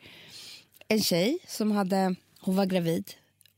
[0.89, 3.11] En tjej som hade, hon var gravid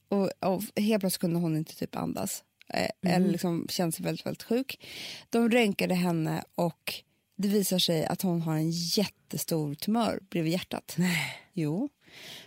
[0.08, 2.44] och, och helt plötsligt kunde hon inte typ andas.
[2.68, 4.86] Eh, Eller liksom kände sig väldigt, väldigt sjuk.
[5.30, 6.94] De röntgade henne och
[7.36, 10.94] det visar sig att hon har en jättestor tumör bredvid hjärtat.
[10.98, 11.36] Nej.
[11.52, 11.88] Jo.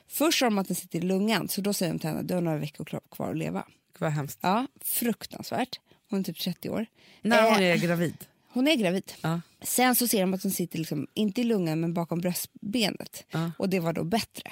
[0.08, 2.34] Först sa de att den sitter i lungan, så då säger de till henne du
[2.34, 3.66] har några veckor kvar att leva.
[4.00, 4.40] Vad hemskt.
[4.42, 5.80] Ja, fruktansvärt.
[6.10, 6.86] Hon är typ 30 år.
[7.22, 8.18] När Eh, hon är gravid.
[8.56, 9.14] Hon är gravid.
[9.22, 9.42] Ja.
[9.62, 13.26] Sen så ser de att den sitter liksom, inte i lungan men bakom bröstbenet.
[13.32, 13.52] Ja.
[13.58, 14.52] Och det var då bättre.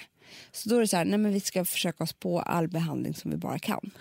[0.52, 3.14] Så då är det så här, nej men vi ska försöka oss på all behandling
[3.14, 3.92] som vi bara kan.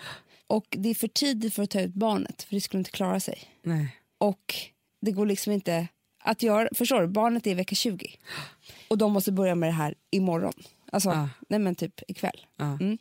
[0.47, 3.19] Och det är för tidigt för att ta ut barnet, för det skulle inte klara
[3.19, 3.39] sig.
[3.61, 3.97] Nej.
[4.17, 4.55] Och
[5.01, 5.87] det går liksom inte
[6.23, 8.15] att göra, förstår du, barnet är i vecka 20.
[8.87, 10.53] Och de måste börja med det här imorgon.
[10.91, 11.29] Alltså, Ja.
[11.49, 12.45] nej men typ ikväll.
[12.57, 12.65] Ja.
[12.65, 12.97] Mm.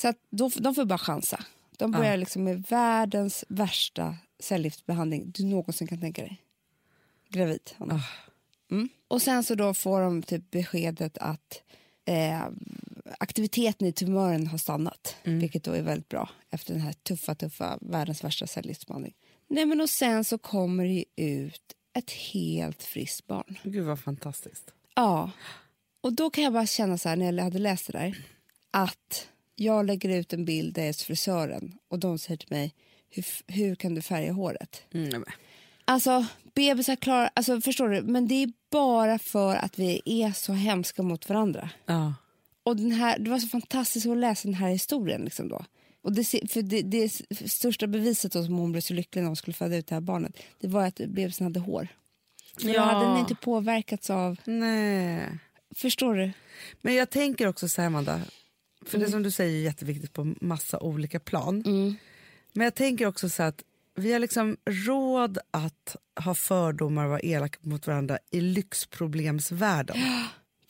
[0.00, 1.44] Så då, de får bara chansa.
[1.76, 6.42] De börjar liksom med världens värsta cellgiftsbehandling du någonsin kan tänka dig.
[7.28, 7.70] Gravid.
[7.78, 7.94] Hanna.
[7.94, 8.02] Ah.
[8.70, 8.88] Mm.
[9.08, 11.62] Och sen så då får de typ beskedet att
[12.04, 12.42] eh,
[13.18, 15.16] aktiviteten i tumören har stannat.
[15.22, 19.14] Vilket då är väldigt bra efter den här tuffa, tuffa, världens värsta cellgiftsbehandling.
[19.48, 23.58] Nej men och sen så kommer det ut ett helt friskt barn.
[23.62, 24.72] Gud vad fantastiskt.
[24.94, 25.30] Ja,
[26.00, 28.24] och då kan jag bara känna så här när jag hade läst det där
[28.70, 29.28] att
[29.60, 32.74] jag lägger ut en bild där jag är frisören och de säger till mig
[33.10, 34.82] hur, hur kan du färga håret?
[34.94, 35.24] Mm, men.
[35.84, 40.52] Alltså bebisar klarar, alltså förstår du, men det är bara för att vi är så
[40.52, 41.70] hemska mot varandra.
[41.86, 42.14] ja.
[42.62, 45.64] Och den här, det var så fantastiskt att läsa den här historien liksom då.
[46.02, 47.08] Och det, för det, det
[47.50, 50.00] största beviset då som hon blev så lycklig när hon skulle föda ut det här
[50.00, 51.88] barnet, det var att bebisen hade hår.
[52.60, 52.82] För Ja.
[52.82, 55.28] hade den inte påverkats av, Nej.
[55.76, 56.30] förstår du?
[56.80, 58.20] Men jag tänker också så här, Amanda,
[58.88, 61.62] för det som du säger är jätteviktigt på massa olika plan.
[62.52, 63.62] Men jag tänker också så att
[63.94, 69.96] vi har liksom råd att ha fördomar och vara elaka mot varandra i lyxproblemsvärlden.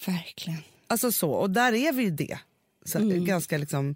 [0.07, 0.61] Verkligen.
[0.87, 2.39] Alltså så, och där är vi ju det.
[2.85, 3.95] Så, ganska liksom.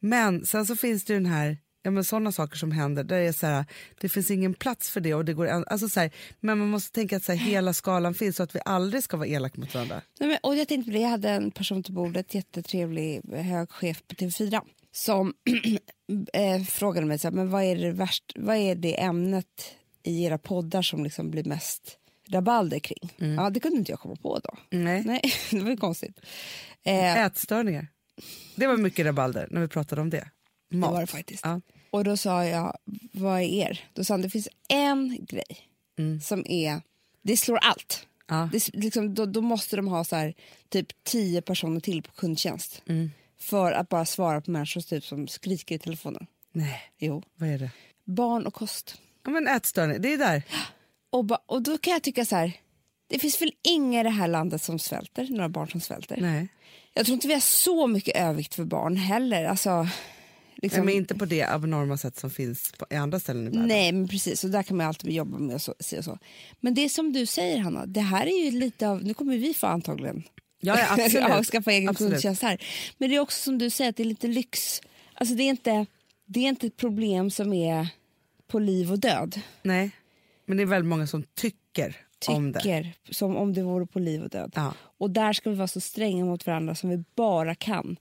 [0.00, 3.18] Men sen så finns det ju den här, ja men sådana saker som händer där
[3.18, 3.64] det är så här,
[4.00, 6.10] det finns ingen plats för det och det går, alltså så här,
[6.40, 9.16] men man måste tänka att så här, hela skalan finns så att vi aldrig ska
[9.16, 10.02] vara elaka mot varandra.
[10.20, 13.70] Nej, men, och jag tänkte på det, jag hade en person till bordet, jättetrevlig hög
[13.70, 14.60] chef på TV4
[14.92, 15.34] som
[16.32, 20.24] eh, frågade mig så här, men vad är det värst, vad är det ämnet i
[20.24, 23.36] era poddar som liksom blir mest rabalder kring?
[23.36, 24.56] Ja, det kunde inte jag komma på då.
[24.70, 25.02] Nej.
[25.06, 26.20] Nej, det var ju konstigt.
[26.84, 27.88] Eh, Ätstörningar.
[28.56, 30.28] Det var mycket rabalder när vi pratade om det.
[30.70, 30.90] Mat.
[30.90, 31.44] Det var det faktiskt.
[31.44, 31.60] Ja.
[31.90, 32.78] Och då sa jag,
[33.12, 33.84] vad är er?
[33.92, 35.64] Då sa han, det finns en grej
[35.98, 36.20] Mm.
[36.20, 36.80] som är,
[37.22, 38.06] det slår allt.
[38.26, 38.48] Ja.
[38.52, 40.34] Det, liksom, då, då måste de ha så här,
[40.68, 43.10] typ tio personer till på kundtjänst Mm.
[43.40, 46.26] för att bara svara på människor typ, som skriker i telefonen.
[46.52, 47.22] Nej, Jo.
[47.34, 47.70] vad är det?
[48.04, 49.00] barn och kost.
[49.24, 50.42] Ja, men ätstörning, det är där.
[51.10, 52.52] Och, ba, och då kan jag tycka så här,
[53.06, 56.16] det finns väl inga i det här landet som svälter, några barn som svälter.
[56.20, 56.48] Nej.
[56.94, 59.44] Jag tror inte vi har så mycket övervikt för barn heller.
[59.44, 59.88] Alltså,
[60.62, 63.68] liksom, men inte på det abnorma sätt som finns på, i andra ställen i världen.
[63.68, 64.44] Nej, men precis.
[64.44, 66.18] Och där kan man alltid jobba med och så, och så.
[66.60, 67.86] Men det som du säger, Hanna.
[67.86, 69.04] Det här är ju lite av...
[69.04, 70.22] Nu kommer vi få antagligen
[70.60, 71.28] Ja, ja, absolut.
[71.28, 72.62] ja, skaffa egen kundtjänst här.
[72.98, 74.80] Men det är också som du säger, att det är lite lyx.
[75.14, 75.86] Alltså det är inte,
[76.26, 77.88] det är inte ett problem som är
[78.46, 79.40] på liv och död.
[79.62, 79.90] Nej,
[80.46, 81.96] men det är väldigt många som tycker,
[82.28, 82.60] om det.
[82.60, 84.52] Tycker som om det vore på liv och död.
[84.54, 84.74] Ja.
[84.98, 87.96] Och där ska vi vara så stränga mot varandra som vi bara kan.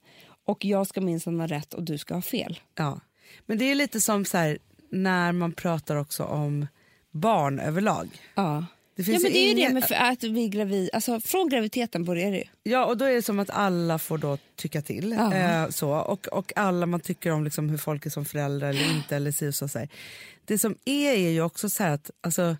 [0.47, 2.59] Och jag ska minsann ha rätt och du ska ha fel.
[2.75, 2.99] Ja.
[3.45, 4.57] Men det är lite som så här,
[4.91, 6.67] när man pratar också om
[7.11, 8.09] barn överlag.
[8.35, 8.65] Ja.
[8.95, 11.19] Det Ja, finns men det är ju ingen- det med för att vi gravid, alltså
[11.19, 12.43] från graviditeten börjar det ju.
[12.63, 15.11] Ja, och då är det som att alla får då tycka till.
[15.11, 15.33] Ja.
[15.33, 15.89] Eh, så.
[15.91, 19.15] Och, och alla man tycker om liksom hur folk är som föräldrar eller inte.
[19.15, 19.89] Eller si och så, så här.
[20.45, 22.55] Det som är är ju också så här att alltså,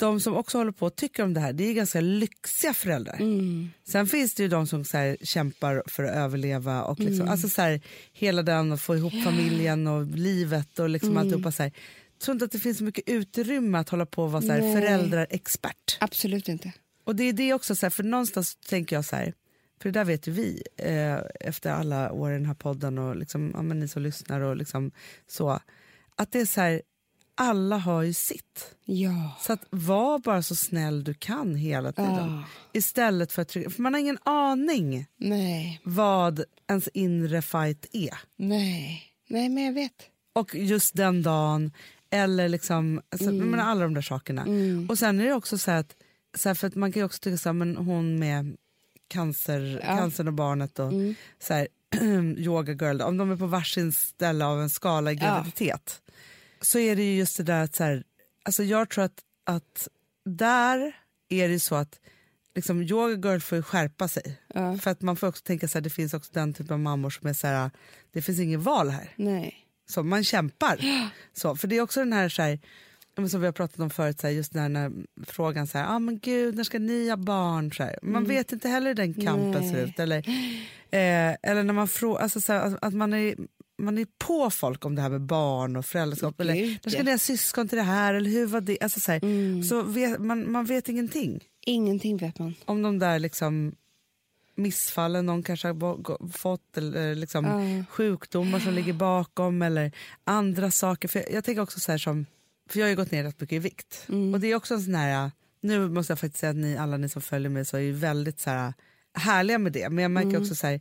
[0.00, 3.16] de som också håller på och tycker om det här, det är ganska lyxiga föräldrar.
[3.20, 3.70] Mm.
[3.84, 7.48] Sen finns det ju de som så här, kämpar för att överleva och liksom, alltså,
[7.48, 7.80] så här,
[8.12, 11.52] hela den och få ihop familjen och livet och liksom alltihopa.
[11.52, 11.72] Så här.
[12.12, 14.52] Jag tror inte att det finns så mycket utrymme att hålla på och vara så
[14.52, 15.96] här, föräldrarexpert.
[16.00, 16.72] Absolut inte.
[17.04, 19.34] Och det är det också, så här, för någonstans tänker jag så här,
[19.82, 23.16] för det där vet ju vi eh, efter alla år i den här podden och
[23.16, 24.90] liksom, ja, ni som lyssnar och liksom
[25.26, 25.60] så,
[26.16, 26.82] att det är så här,
[27.40, 28.74] alla har ju sitt.
[28.84, 29.36] Ja.
[29.40, 32.38] Så att var bara så snäll du kan hela tiden.
[32.38, 32.42] Ah.
[32.72, 38.18] Istället för att trycka, för man har ingen aning Nej, vad ens inre fight är.
[38.36, 39.92] nej, nej men jag vet.
[40.32, 41.72] Och just den dagen,
[42.10, 44.44] eller liksom, alltså, jag menar alla de där sakerna.
[44.90, 45.94] Och sen är det också så att,
[46.34, 48.56] så här, för att man kan ju också tycka så här, men hon med
[49.08, 49.96] cancer, Ja.
[49.96, 50.92] cancern och barnet och
[51.38, 51.68] så här,
[52.38, 55.44] yoga girl, om de är på varsin ställe av en skala i Ja.
[56.60, 58.04] Så är det ju just det där att så här,
[58.42, 59.88] alltså jag tror att, att
[60.24, 60.96] där
[61.28, 62.00] är det så att
[62.54, 64.38] liksom, yoga girl får skärpa sig.
[64.54, 64.78] Ja.
[64.78, 67.10] För att man får också tänka så här, det finns också den typen av mammor
[67.10, 67.70] som är så här,
[68.12, 69.12] det finns inget val här.
[69.16, 69.66] Nej.
[69.90, 70.80] Så man kämpar.
[71.32, 72.58] Så, för det är också den här, så här
[73.14, 74.92] ja, som vi har pratat om förut, så här, just den här,
[75.26, 77.72] frågan så här, ah, men gud, när ska ni ha barn?
[77.72, 77.98] Så här.
[78.02, 79.60] Man vet inte heller hur den kampen Mm.
[79.60, 79.70] Nej.
[79.70, 79.98] ser ut.
[79.98, 80.18] Eller,
[80.90, 83.34] eh, eller när man frågar, alltså, så här, att, att man är
[83.84, 86.40] man är på folk om det här med barn och föräldraskap.
[86.40, 88.14] Eller, när ska ni ha syskon till det här?
[88.14, 88.78] Eller hur var det?
[88.80, 89.62] Alltså, så här, Mm.
[89.62, 92.54] så vet, man, man vet ingenting Ingenting vet man.
[92.64, 93.72] om de där liksom
[94.54, 97.84] missfallen någon kanske har fått eller liksom Ja.
[97.90, 99.92] sjukdomar som ligger bakom eller
[100.24, 101.08] andra saker.
[101.08, 102.26] För jag, jag tänker också så här som,
[102.70, 104.34] för jag har gått ner rätt mycket i vikt Mm.
[104.34, 106.96] och det är också en sån här, nu måste jag faktiskt säga att ni alla
[106.96, 108.72] ni som följer mig så är ju väldigt så här
[109.14, 110.42] härliga med det men jag märker Mm.
[110.42, 110.80] också så här,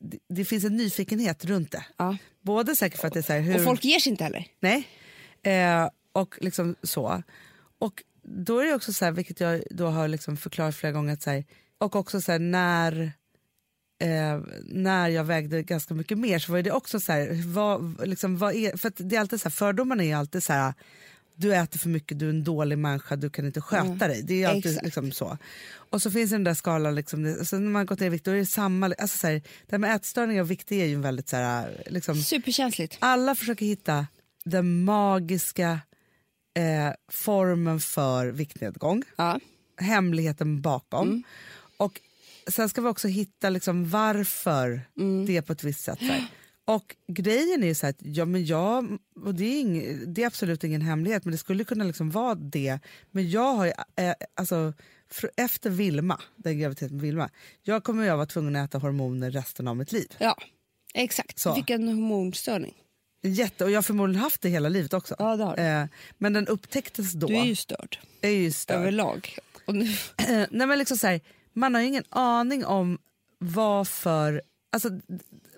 [0.00, 1.84] det, det finns en nyfikenhet runt det.
[1.96, 2.16] Ja.
[2.40, 3.56] Både säkert för att det är så här, hur...
[3.56, 4.46] Och folk ger sig inte heller.
[4.60, 4.88] Nej.
[5.42, 7.22] Eh, och liksom så.
[7.78, 11.12] Och då är det också så här, vilket jag då har liksom förklarat flera gånger,
[11.12, 11.44] att så här,
[11.78, 13.12] och också så här, när,
[14.00, 18.38] eh, när jag vägde ganska mycket mer så var det också så här, vad, liksom,
[18.38, 20.74] vad är, för att det är alltid så här, fördomarna är alltid så här,
[21.38, 24.22] du äter för mycket, du är en dålig människa, du kan inte sköta dig.
[24.22, 25.38] Det är alltid liksom så.
[25.90, 28.24] Och så finns den där skalan, liksom, det- så när man gått ner i vikt
[28.24, 31.00] då är det samma, alltså så här, det här med ätstörningar och vikt är ju
[31.00, 32.96] väldigt så här, liksom, Superkänsligt.
[32.98, 34.06] alla försöker hitta
[34.44, 35.80] den magiska
[36.54, 39.40] eh, formen för viktnedgång, Ja.
[39.76, 41.08] hemligheten bakom.
[41.08, 41.22] Mm.
[41.76, 42.00] Och
[42.50, 45.26] sen ska vi också hitta liksom varför Mm.
[45.26, 45.98] det är på ett visst sätt.
[46.68, 50.64] Och grejen är så att ja, men jag, och det, är ing, det är absolut
[50.64, 52.78] ingen hemlighet men det skulle kunna liksom vara det.
[53.10, 54.72] Men jag har ju, eh, alltså,
[55.10, 57.30] för, efter Vilma, den graviditeten med Vilma,
[57.62, 60.14] jag kommer jag vara tvungen att äta hormoner resten av mitt liv.
[60.18, 60.36] ja,
[60.94, 61.38] exakt.
[61.38, 61.48] Så.
[61.48, 62.74] Du fick en hormonstörning.
[63.22, 65.14] Jätte, och jag har förmodligen haft det hela livet också.
[65.18, 65.62] Ja, det har du.
[65.62, 65.86] Eh,
[66.18, 67.26] men den upptäcktes då.
[67.26, 68.76] Du är ju störd är ju störd.
[68.76, 69.38] överlag.
[69.64, 69.84] Och nu,
[70.50, 71.20] Nej, men liksom så här,
[71.52, 72.98] man har ju ingen aning om
[73.38, 74.42] varför...
[74.78, 75.00] Alltså,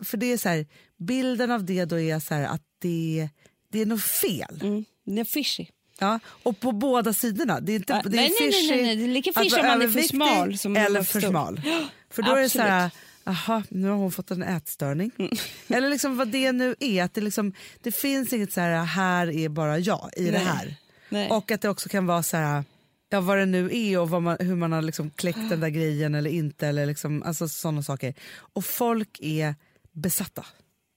[0.04, 3.28] för det är så här, bilden av det då är så här att det,
[3.72, 4.60] det är något fel.
[4.62, 5.66] mm, det är fishy.
[5.98, 7.60] Ja, och på båda sidorna.
[7.60, 9.32] Det är, inte, Ja, det är nej, nej, nej, fishy nej, nej, det är lika
[9.32, 11.60] fishy om man är för smal som eller för smal.
[12.10, 12.90] För då är det så här,
[13.24, 15.10] aha, nu har hon fått en ätstörning.
[15.18, 15.32] Mm.
[15.68, 17.52] Eller liksom vad det nu är, att det, liksom,
[17.82, 20.44] det finns inget så här, här är bara jag i det Nej.
[20.44, 20.76] här.
[21.08, 21.30] Nej.
[21.30, 22.64] Och att det också kan vara så här,
[23.10, 26.14] ja, vad det nu är och man, hur man har liksom kläckt den där grejen
[26.14, 26.66] eller inte.
[26.68, 28.14] Eller liksom, alltså sådana saker.
[28.36, 29.54] Och folk är
[29.92, 30.46] besatta.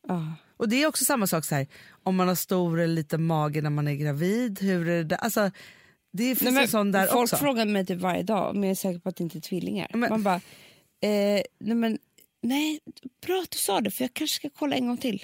[0.07, 0.33] Ja.
[0.57, 1.67] Och det är också samma sak så här,
[2.03, 4.59] om man har stor eller liten mage när man är gravid.
[4.61, 5.15] Hur är det där?
[5.17, 5.51] Alltså,
[6.13, 7.37] det finns Nej, en sån där folk också.
[7.37, 9.87] frågar mig typ varje dag om jag är säker på att det inte är tvillingar.
[9.93, 10.35] Men- Man bara,
[11.01, 11.97] eh, nej men
[12.43, 12.79] nej,
[13.25, 15.23] bra att du sa det för jag kanske ska kolla en gång till.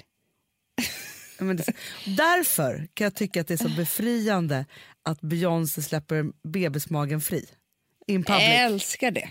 [1.38, 1.64] Men det,
[2.06, 4.66] därför kan jag tycka att det är så befriande
[5.02, 7.46] att Beyoncé släpper bebismagen fri.
[8.06, 8.42] In public.
[8.42, 9.28] Jag älskar det.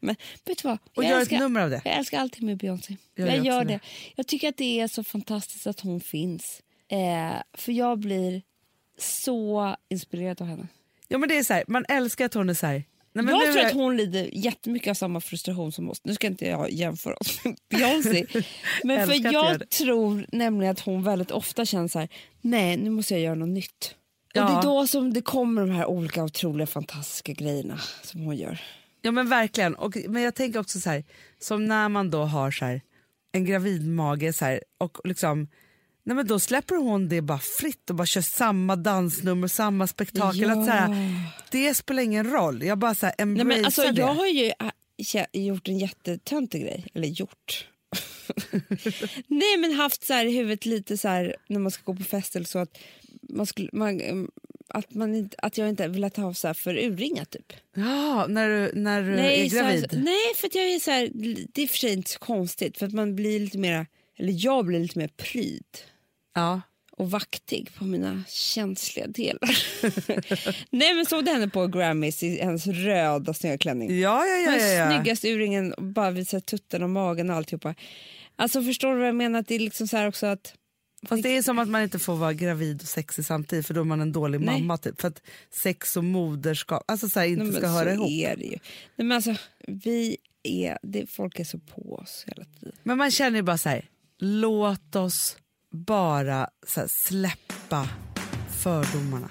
[0.00, 0.78] Men vet du vad?
[0.96, 1.80] Och jag gör älskar, ett nummer av det.
[1.84, 2.96] Jag älskar allting med Beyoncé.
[3.14, 3.72] Jag Jag, gör det.
[3.72, 3.80] det.
[4.16, 6.62] Jag tycker att det är så fantastiskt att hon finns.
[6.88, 8.42] Eh, för jag blir
[8.98, 10.66] så inspirerad av henne.
[11.08, 12.84] Ja, men det är så här, man älskar att hon är så här...
[13.12, 16.00] Nej, jag tror är- att hon lider jättemycket av samma frustration som oss.
[16.04, 18.26] Nu ska inte jag jämföra oss med Beyoncé.
[18.84, 22.08] Men för jag tror nämligen att hon väldigt ofta känner så här,
[22.40, 23.94] nej nu måste jag göra något nytt.
[24.32, 24.44] Ja.
[24.44, 28.36] Och det är då som det kommer de här olika otroliga fantastiska grejerna som hon
[28.36, 28.60] gör.
[29.02, 29.74] Ja men verkligen.
[29.74, 31.04] Och, men jag tänker också så här,
[31.38, 32.80] som när man då har så här,
[33.32, 35.48] en gravidmage så här, och liksom,
[36.04, 40.40] nej men då släpper hon det bara fritt och bara kör samma dansnummer, samma spektakel.
[40.40, 40.52] Ja.
[40.52, 44.00] Att så här, det spelar ingen roll, jag bara så här, Nej, men alltså, det.
[44.00, 44.52] jag har ju
[45.14, 46.86] äh, gjort en jättetöntig grej.
[46.94, 47.66] Eller gjort.
[49.26, 52.04] Nej men haft så här i huvudet lite så här när man ska gå på
[52.04, 52.78] fest eller så att,
[53.32, 54.30] man skulle, man, em,
[54.68, 57.52] att, man inte, att jag inte vill ha så här för urringat typ.
[57.76, 60.02] Ja, när du, när du är så här, gravid.
[60.04, 61.10] nej för jag är så här,
[61.54, 63.86] det är för sig inte så konstigt för att man blir lite mer,
[64.18, 65.64] eller jag blir lite mer pryd
[66.34, 66.60] Ja.
[66.92, 69.58] och vaktig på mina känsliga delar.
[70.70, 74.00] nej men såg du henne på Grammys i hennes röda snygga klänning?
[74.00, 74.90] Ja, ja, ja, ja, ja.
[74.90, 77.74] snyggaste urringen bara visar tutten och magen och alltihopa.
[78.36, 79.40] Alltså förstår du vad jag menar?
[79.40, 80.54] Att det är liksom så här också att...
[81.06, 83.80] Fast det är som att man inte får vara gravid och sexig samtidigt för då
[83.80, 84.60] är man en dålig Nej.
[84.60, 84.78] mamma.
[84.78, 85.00] Typ.
[85.00, 88.08] För att sex och moderskap alltså så här, inte Nej, ska höra ihop.
[88.08, 88.58] är det ju.
[88.96, 89.34] Nej, men alltså,
[89.66, 92.76] vi är, det, folk är så på oss hela tiden.
[92.82, 95.36] Men man känner ju bara så här, låt oss
[95.72, 97.88] bara så här, släppa
[98.58, 99.30] fördomarna.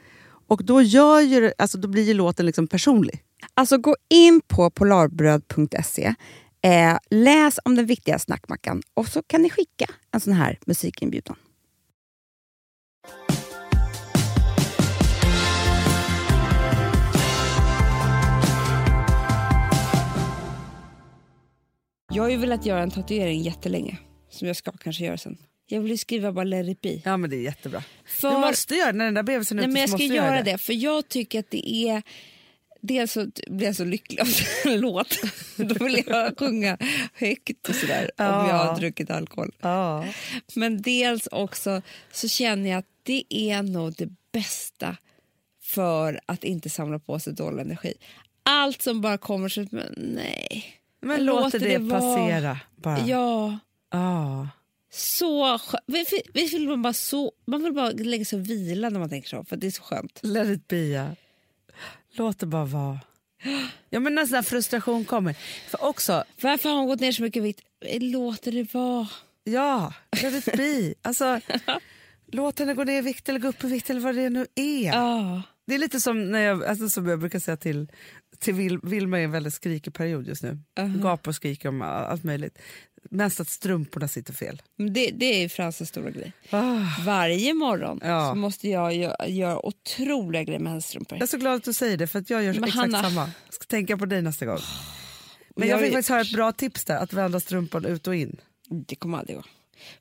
[0.51, 3.23] Och då, gör ju, det- alltså, då blir ju låten liksom personlig.
[3.53, 6.15] Alltså gå in på polarbröd.se,
[6.61, 11.35] eh, läs om den viktiga snackmackan och så kan ni skicka en sån här musikinbjudan.
[22.13, 23.97] Jag har ju velat göra en tatuering jättelänge,
[24.29, 25.37] som jag ska kanske göra sen.
[25.71, 27.01] Jag vill skriva bara let it be.
[27.05, 27.83] Ja, men det är jättebra.
[28.05, 29.97] För, Du måste göra det, när den där bebisen är nej, ute men jag ska
[29.97, 30.57] du göra det.
[30.57, 32.03] för jag tycker att det är...
[32.83, 34.27] Dels så blir jag så lycklig av
[34.65, 35.17] en låt.
[35.55, 36.77] Då vill jag sjunga
[37.13, 38.47] högt och sådär om Ja.
[38.49, 39.51] jag har druckit alkohol.
[39.61, 40.05] Ja.
[40.55, 44.97] Men dels också så känner jag att det är nog det bästa
[45.63, 47.93] för att inte samla på sig dålig energi.
[48.43, 50.65] Allt som bara kommer så men nej.
[51.01, 52.99] Men låter det, det passera bara.
[53.07, 53.59] Ja,
[53.91, 54.47] Ja.
[54.93, 55.83] Så skönt.
[56.33, 59.43] Vill man bara så, man vill bara lägga sig och vila när man tänker så,
[59.43, 60.19] för det är så skönt.
[60.23, 60.77] Let it be.
[60.77, 61.15] ja.
[62.13, 62.99] Låt det bara vara.
[63.89, 65.33] Ja, men när sån här frustration kommer.
[65.69, 67.61] För också, Varför har hon gått ner så mycket vikt?
[67.99, 69.07] Låter det vara.
[69.43, 70.93] ja, let it be.
[71.01, 71.39] Alltså,
[72.31, 74.47] låt henne gå ner i vikt eller gå upp i vikt eller vad det nu
[74.55, 74.87] är.
[74.87, 75.41] Ja.
[75.67, 77.91] Det är lite som när jag, alltså som jag brukar säga till,
[78.39, 80.59] till Vil, Vilma är en väldigt skrikig period just nu.
[80.79, 81.01] Uh-huh.
[81.01, 82.57] Gapar och skriker om allt möjligt.
[83.09, 84.61] Mest att strumporna sitter fel.
[84.77, 86.33] Det, det är Frances stora grej.
[86.49, 86.77] Ah.
[87.05, 88.29] Varje morgon Ja.
[88.29, 91.17] så måste jag göra, göra otroliga grejer med hennes strumpor.
[91.17, 93.01] Jag är så glad att du säger det för att jag gör Men exakt Hanna-
[93.03, 93.21] samma.
[93.45, 94.59] Jag ska tänka på dig nästa gång.
[95.55, 98.15] Men jag jag fick faktiskt höra ett bra tips där, att vända strumpan ut och
[98.15, 98.37] in.
[98.87, 99.43] Det kommer aldrig gå.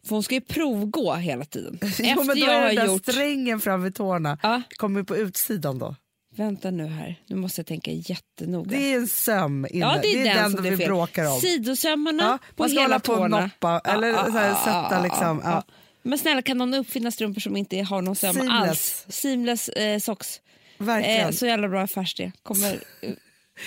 [0.03, 1.79] För hon ska ju provgå hela tiden.
[1.83, 3.03] jo, Efter men då jag är den där gjort...
[3.03, 4.63] strängen fram vid tårna Ja.
[4.77, 5.97] kommer på utsidan då.
[6.37, 8.71] Vänta nu här, nu måste jag tänka jättenoga.
[8.71, 9.79] Det är en söm inne.
[9.81, 10.87] ja, det är, den, som vi det är fel.
[10.87, 11.41] bråkar om.
[11.41, 13.41] Sidosömmarna Ja, på man ska hela hålla på tårna.
[13.41, 15.65] noppa, eller så här sätta liksom, ja.
[16.03, 18.69] Men snälla, kan någon uppfinna strumpor som inte har någon söm Seamless.
[18.69, 19.05] alls?
[19.09, 20.41] Seamless eh, socks.
[20.79, 21.21] Verkligen.
[21.29, 22.33] Eh, så jävla bra affärs det.
[22.43, 23.11] Kommer, eh,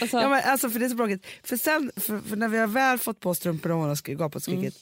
[0.02, 1.26] alltså, Ja, men alltså, för det är så bråkigt.
[1.44, 4.36] För, sen, för, för när vi har väl fått på strumporna och hon har gapat
[4.36, 4.74] och skrikit, Mm.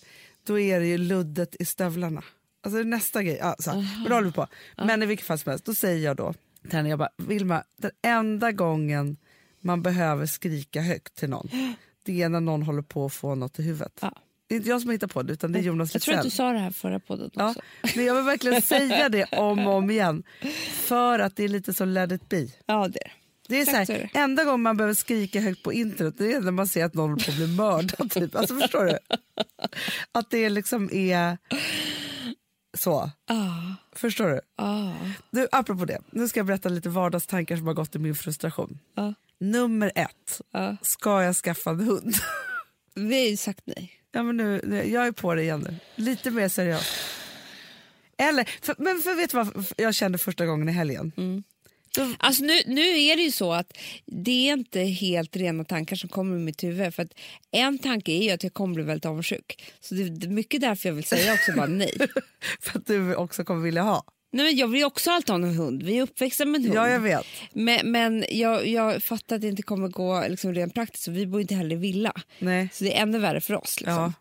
[0.45, 2.23] då är det ju luddet i stövlarna.
[2.63, 3.37] Alltså det är nästa grej.
[3.41, 3.71] Ja, så.
[3.73, 4.47] Men då håller vi på.
[4.77, 6.33] Men i vilket fall som helst, då säger jag då
[6.71, 9.17] henne, jag bara, Vilma, den enda gången
[9.61, 11.49] man behöver skrika högt till någon,
[12.03, 13.99] det är när någon håller på att få något i huvudet.
[14.01, 14.13] Ja.
[14.47, 16.23] Det är inte jag som hittar på det, utan det är Jonas jag tror att
[16.23, 17.61] du sa det här förra podden Ja, också.
[17.95, 20.23] men jag vill verkligen säga det om och om igen,
[20.71, 22.47] för att det är lite så let it be.
[22.65, 23.13] Ja, det är
[23.47, 23.59] det.
[23.59, 24.19] Är så Exakt så här, det.
[24.19, 27.09] enda gången man behöver skrika högt på internet det är när man ser att någon
[27.09, 28.11] håller på att bli mördad.
[28.11, 28.35] Typ.
[28.35, 28.97] Alltså, förstår du?
[30.11, 31.37] Att det liksom är
[32.73, 33.11] så.
[33.27, 33.61] Ah,
[33.95, 34.41] Förstår du?
[34.55, 34.91] ah,
[35.31, 35.47] du?
[35.51, 38.79] Apropå det, nu ska jag berätta lite vardagstankar som har gått i min frustration.
[38.95, 40.41] ah, Nummer ett,
[40.81, 42.13] ska jag skaffa en hund?
[42.95, 43.91] Vi har ju sagt nej.
[44.11, 45.75] ja, men nu, nu, jag är på det igen nu.
[46.03, 46.91] Lite mer seriöst.
[48.17, 51.11] Eller, för, men för vet du vad jag kände första gången i helgen?
[51.95, 55.95] Då, Alltså nu, nu är det ju så att det är inte helt rena tankar
[55.95, 56.93] som kommer i mitt huvud.
[56.93, 57.07] För
[57.51, 59.63] en tanke är ju att jag kommer bli väldigt avundsjuk.
[59.79, 61.93] Så det är mycket därför jag vill säga också bara nej.
[62.61, 64.03] för att du också kommer vilja ha.
[64.33, 65.83] nej men jag vill också alltid ha en hund.
[65.83, 66.75] Vi är uppväxta med en hund.
[66.75, 67.25] Ja, jag vet.
[67.53, 71.03] Men, men jag, jag fattar att det inte kommer gå liksom, rent praktiskt.
[71.03, 72.13] Så vi bor inte heller i villa.
[72.39, 72.69] Nej.
[72.73, 73.81] Så det är ännu värre för oss.
[73.81, 74.13] Liksom.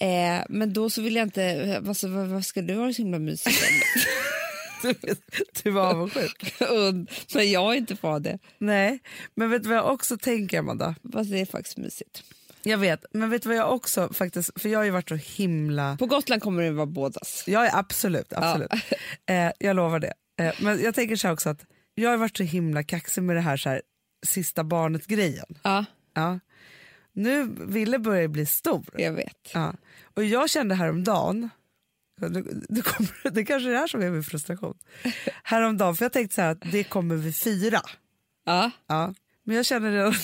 [0.00, 1.82] Eh, men då så vill jag inte...
[1.88, 3.56] Alltså, vad, vad ska du ha det så himla mysigt?
[4.84, 5.14] Du,
[5.62, 6.54] du var avundsjuk.
[6.70, 8.38] Und, men jag inte det.
[8.58, 8.98] Nej,
[9.34, 10.94] men vet du vad jag också tänker Amanda?
[11.12, 12.22] Fast det är faktiskt mysigt.
[12.62, 15.14] Jag vet, men vet du vad jag också faktiskt, för jag har ju varit så
[15.14, 15.96] himla...
[15.96, 17.44] På Gotland kommer det vara bådas.
[17.46, 18.70] Ja, absolut, absolut.
[19.26, 20.12] Eh, jag lovar det.
[20.40, 23.40] Eh, men jag tänker så också att jag har varit så himla kaxig med det
[23.40, 23.82] här, så här
[24.26, 25.58] sista barnet-grejen.
[25.62, 26.40] Ja, Ja.
[27.12, 28.84] Nu Ville börjar bli stor.
[28.98, 29.50] jag vet.
[29.54, 29.74] Ja.
[30.14, 31.50] Och jag kände häromdagen,
[32.20, 34.78] det, det, kommer, det kanske är det här som är min frustration.
[35.42, 37.80] Häromdagen, för jag tänkte så här att det kommer vi fira.
[38.44, 38.70] Ja.
[38.86, 39.14] Ja.
[39.44, 40.14] Men jag känner redan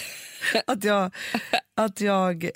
[0.66, 1.14] att jag,
[1.74, 2.50] att jag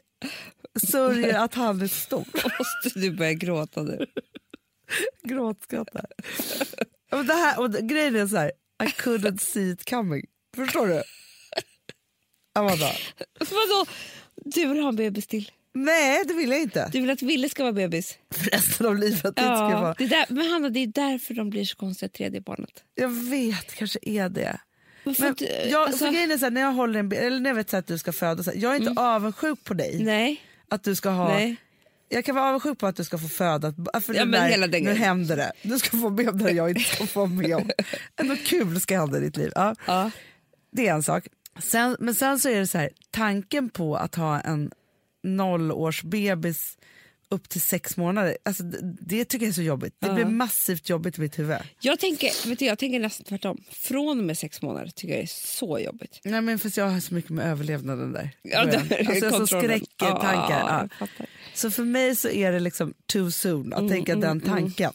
[0.91, 2.25] sörjer att han är stor.
[2.59, 4.07] Måste du börja gråta nu?
[5.23, 6.07] Gråtskrattar.
[7.11, 8.53] Ja, men det här, och det- grejen är så här,
[8.83, 10.27] I couldn't see it coming.
[10.57, 11.03] Förstår du?
[12.55, 12.91] Amanda?
[13.39, 13.87] Vadå?
[14.45, 15.51] Du vill ha en bebis till?
[15.75, 16.89] Nej, det vill jag inte.
[16.93, 18.19] Du vill att Ville ska vara bebis?
[18.35, 19.25] För resten av livet.
[19.25, 19.95] inte ska Ja, vara.
[19.99, 22.85] det är där, men Hanna, det är därför de blir så konstiga, tredje barnet.
[22.95, 24.61] Jag vet, kanske är det.
[25.05, 27.55] Men du- jag, alltså- grejen är så här, när jag håller en eller när jag
[27.55, 30.03] vet så att du ska föda, så här, jag är inte avundsjuk på dig.
[30.05, 30.41] Nej.
[30.69, 31.57] Att du ska ha, Nej.
[32.09, 34.83] Jag kan vara avundsjuk på att du ska få föda, för Ja, där, hela den
[34.83, 35.03] nu grejen.
[35.03, 35.53] händer det.
[35.63, 37.71] Du ska få med om det jag inte ska få med om.
[38.21, 39.53] Ändå kul ska hända i ditt liv.
[39.55, 39.75] Ja.
[39.87, 40.11] Ja.
[40.73, 41.27] Det är en sak.
[41.63, 44.71] Sen, men sen så är det så här, tanken på att ha en
[45.23, 46.77] nollårsbebis
[47.33, 48.63] upp till sex månader, alltså,
[49.01, 49.95] det, tycker jag är så jobbigt.
[49.99, 51.57] Det blir massivt jobbigt i mitt huvud.
[51.81, 53.65] Jag, tänker, vet du, jag tänker nästan tvärtom.
[53.71, 56.21] Från och med sex månader tycker jag är så jobbigt.
[56.25, 58.31] Nej men för jag har så mycket med överlevnaden där.
[58.43, 58.89] Ja, Början.
[58.89, 59.81] det är alltså, jag har så kontrollen.
[59.81, 60.89] skräcktankar.
[61.01, 61.27] Ja, Ja.
[61.55, 64.93] Så för mig så är det liksom too soon att tänka den tanken.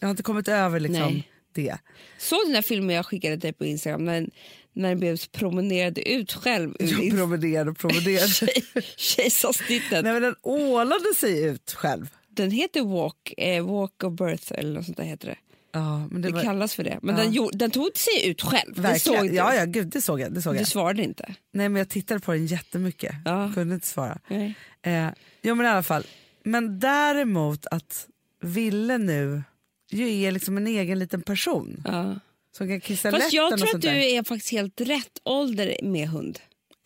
[0.00, 1.28] Jag har inte kommit över liksom Nej.
[1.52, 1.78] det.
[2.18, 4.26] Såg du den där filmen jag skickade dig på Instagram när,
[4.74, 8.52] när en bebis promenerade ut själv ur promenerade och promenerade.
[8.96, 10.04] kejsarsnittet?
[10.04, 12.08] Nej men den ålade sig ut själv.
[12.28, 15.36] Den heter Walk, eh, walk of birth eller något sånt där heter det.
[15.72, 16.98] Ja, men det, Det var, kallas för det.
[17.02, 17.22] Men Ja.
[17.22, 18.74] den, gjorde- den tog sig ut själv.
[18.74, 19.18] Det verkligen.
[19.20, 19.34] såg du.
[19.36, 20.32] Ja, ja, gud, det såg jag.
[20.32, 20.66] Det såg Du jag.
[20.68, 21.34] svarade inte.
[21.52, 23.14] Nej men jag tittade på den jättemycket.
[23.24, 23.52] Ja.
[23.54, 24.18] Kunde inte svara.
[24.28, 24.54] Nej.
[24.82, 25.08] Eh,
[25.42, 26.06] jo men i alla fall.
[26.44, 28.06] Men däremot att
[28.42, 29.42] Ville nu
[29.90, 32.14] ju är liksom en egen liten person Ja.
[32.56, 33.94] Som kan kissa Fast jag tror att du där.
[33.94, 36.38] är faktiskt helt rätt ålder med hund.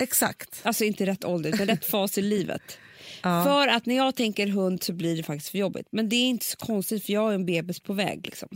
[0.02, 0.60] Exakt.
[0.62, 2.78] Alltså inte rätt ålder, utan rätt fas i livet.
[3.22, 3.44] Ja.
[3.44, 5.86] För att när jag tänker hund så blir det faktiskt för jobbigt.
[5.90, 8.26] Men det är inte så konstigt för jag är en bebis på väg.
[8.26, 8.48] Liksom.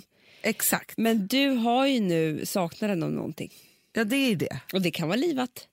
[0.43, 0.99] Exakt.
[0.99, 3.53] Men du har ju nu saknaden av någonting.
[3.93, 4.61] Ja det är det.
[4.73, 5.69] Och det kan vara livat.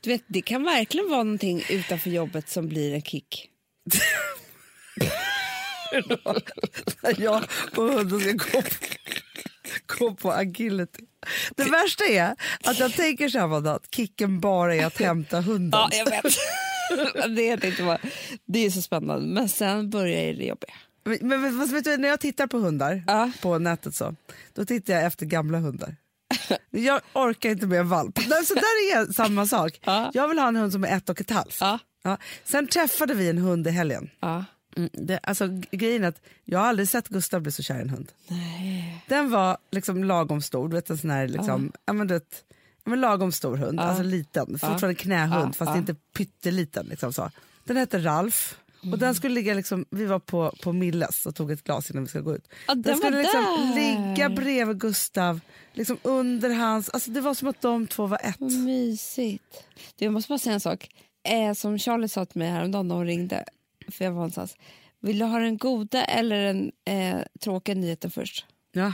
[0.00, 3.48] Du vet, det kan verkligen vara någonting utanför jobbet som blir en kick.
[7.18, 7.44] jag
[7.76, 8.62] och hunden ska gå
[9.98, 11.02] gå på agility.
[11.56, 15.40] Det värsta är att jag tänker så här Amanda, att kicken bara är att hämta
[15.40, 15.80] hunden.
[15.80, 16.34] Ja, jag vet.
[17.36, 17.98] det, är inte bara,
[18.44, 19.26] det är så spännande.
[19.34, 20.74] Men sen börjar det jobbiga.
[21.04, 23.30] Men, men men du, när jag tittar på hundar Ja.
[23.42, 24.14] på nätet så,
[24.52, 25.96] då tittar jag efter gamla hundar.
[26.70, 28.18] Jag orkar inte med en valp.
[28.18, 29.80] Så där är samma sak.
[29.84, 30.10] Ja.
[30.14, 31.58] Jag vill ha en hund som är ett och ett halvt.
[31.60, 31.78] Ja.
[32.44, 34.10] Sen träffade vi en hund i helgen.
[34.20, 34.44] Ja.
[34.76, 37.90] Mm, det, alltså, grejen att jag har aldrig sett Gustav bli så kär i en
[37.90, 38.12] hund.
[38.28, 39.04] Nej.
[39.08, 41.92] Den var liksom lagom stor, du vet en sån här liksom, ja.
[41.92, 42.44] men du vet,
[42.84, 45.76] ja, men lagom stor hund, alltså liten, fortfarande knähund Ja, fast ja.
[45.76, 46.86] inte pytteliten.
[46.86, 47.30] Liksom så.
[47.64, 48.58] Den hette Ralf
[48.92, 52.02] och den skulle ligga liksom, vi var på, på Milles och tog ett glas innan
[52.02, 52.48] vi skulle gå ut.
[52.66, 55.40] Ja, den den skulle liksom ligga bredvid Gustav,
[55.72, 58.40] liksom under hans, alltså det var som att de två var ett.
[58.40, 59.64] Mysigt.
[59.96, 60.88] Du, jag måste bara säga en sak.
[61.28, 63.44] Eh, som Charlie sa till mig häromdagen när hon ringde,
[63.88, 64.56] för jag var någonstans.
[65.00, 68.46] Vill du ha den goda eller den eh, tråkiga nyheten först?
[68.72, 68.92] Ja,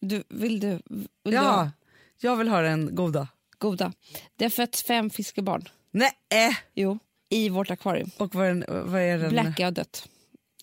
[0.00, 1.70] Du, vill du, vill du ja ha
[2.18, 3.28] jag vill ha den goda.
[3.58, 3.92] goda?
[4.36, 5.68] Det har fötts fem fiskebarn.
[5.90, 6.56] Nej, äh.
[6.74, 8.10] Jo, i vårt akvarium.
[8.18, 8.82] och vad är?
[8.84, 9.30] Vad är den?
[9.30, 10.08] Blackie har dött.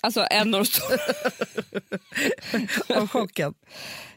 [0.02, 0.66] Alltså en de
[2.96, 3.54] Av chocken.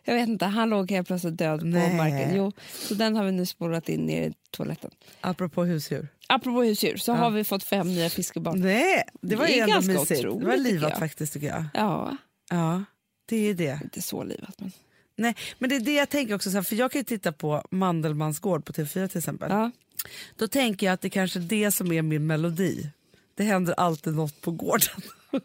[0.05, 1.97] Jag vet inte, han låg helt plötsligt död på Nej.
[1.97, 2.37] marken.
[2.37, 4.91] Jo, så den har vi nu spolat in ner i toaletten.
[5.21, 6.09] Apropå husdjur.
[6.27, 8.61] Apropå husdjur så har vi fått fem nya fiskebarn.
[8.61, 10.23] Nej, det var Det är ganska mysigt.
[10.23, 10.99] Det var otroligt, tycker livat jag.
[10.99, 11.65] faktiskt tycker jag.
[11.75, 12.17] Ja,
[12.51, 12.85] Ja,
[13.27, 13.81] det är det.
[13.85, 14.73] inte så livat men.
[15.17, 17.63] Nej, men det är det jag tänker också, här, för jag kan ju titta på
[17.71, 19.51] Mandelmans gård på TV4 till exempel.
[19.51, 19.71] Ja.
[20.37, 22.91] Då tänker jag att det kanske är det som är min melodi.
[23.43, 25.03] Det händer alltid något på gården.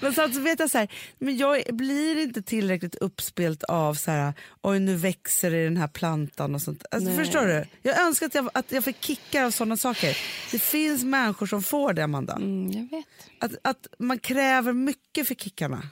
[0.00, 4.32] men samtidigt vet jag så här, men jag blir inte tillräckligt uppspelt av så här,
[4.62, 6.84] oj nu växer det i den här plantan och sånt.
[6.90, 7.64] Alltså, förstår du?
[7.82, 10.18] Jag önskar att jag, att jag fick kickar av sådana saker.
[10.50, 12.32] Det finns människor som får det Amanda.
[12.36, 13.06] Mm, jag vet.
[13.38, 15.82] Att, att man kräver mycket för kickarna.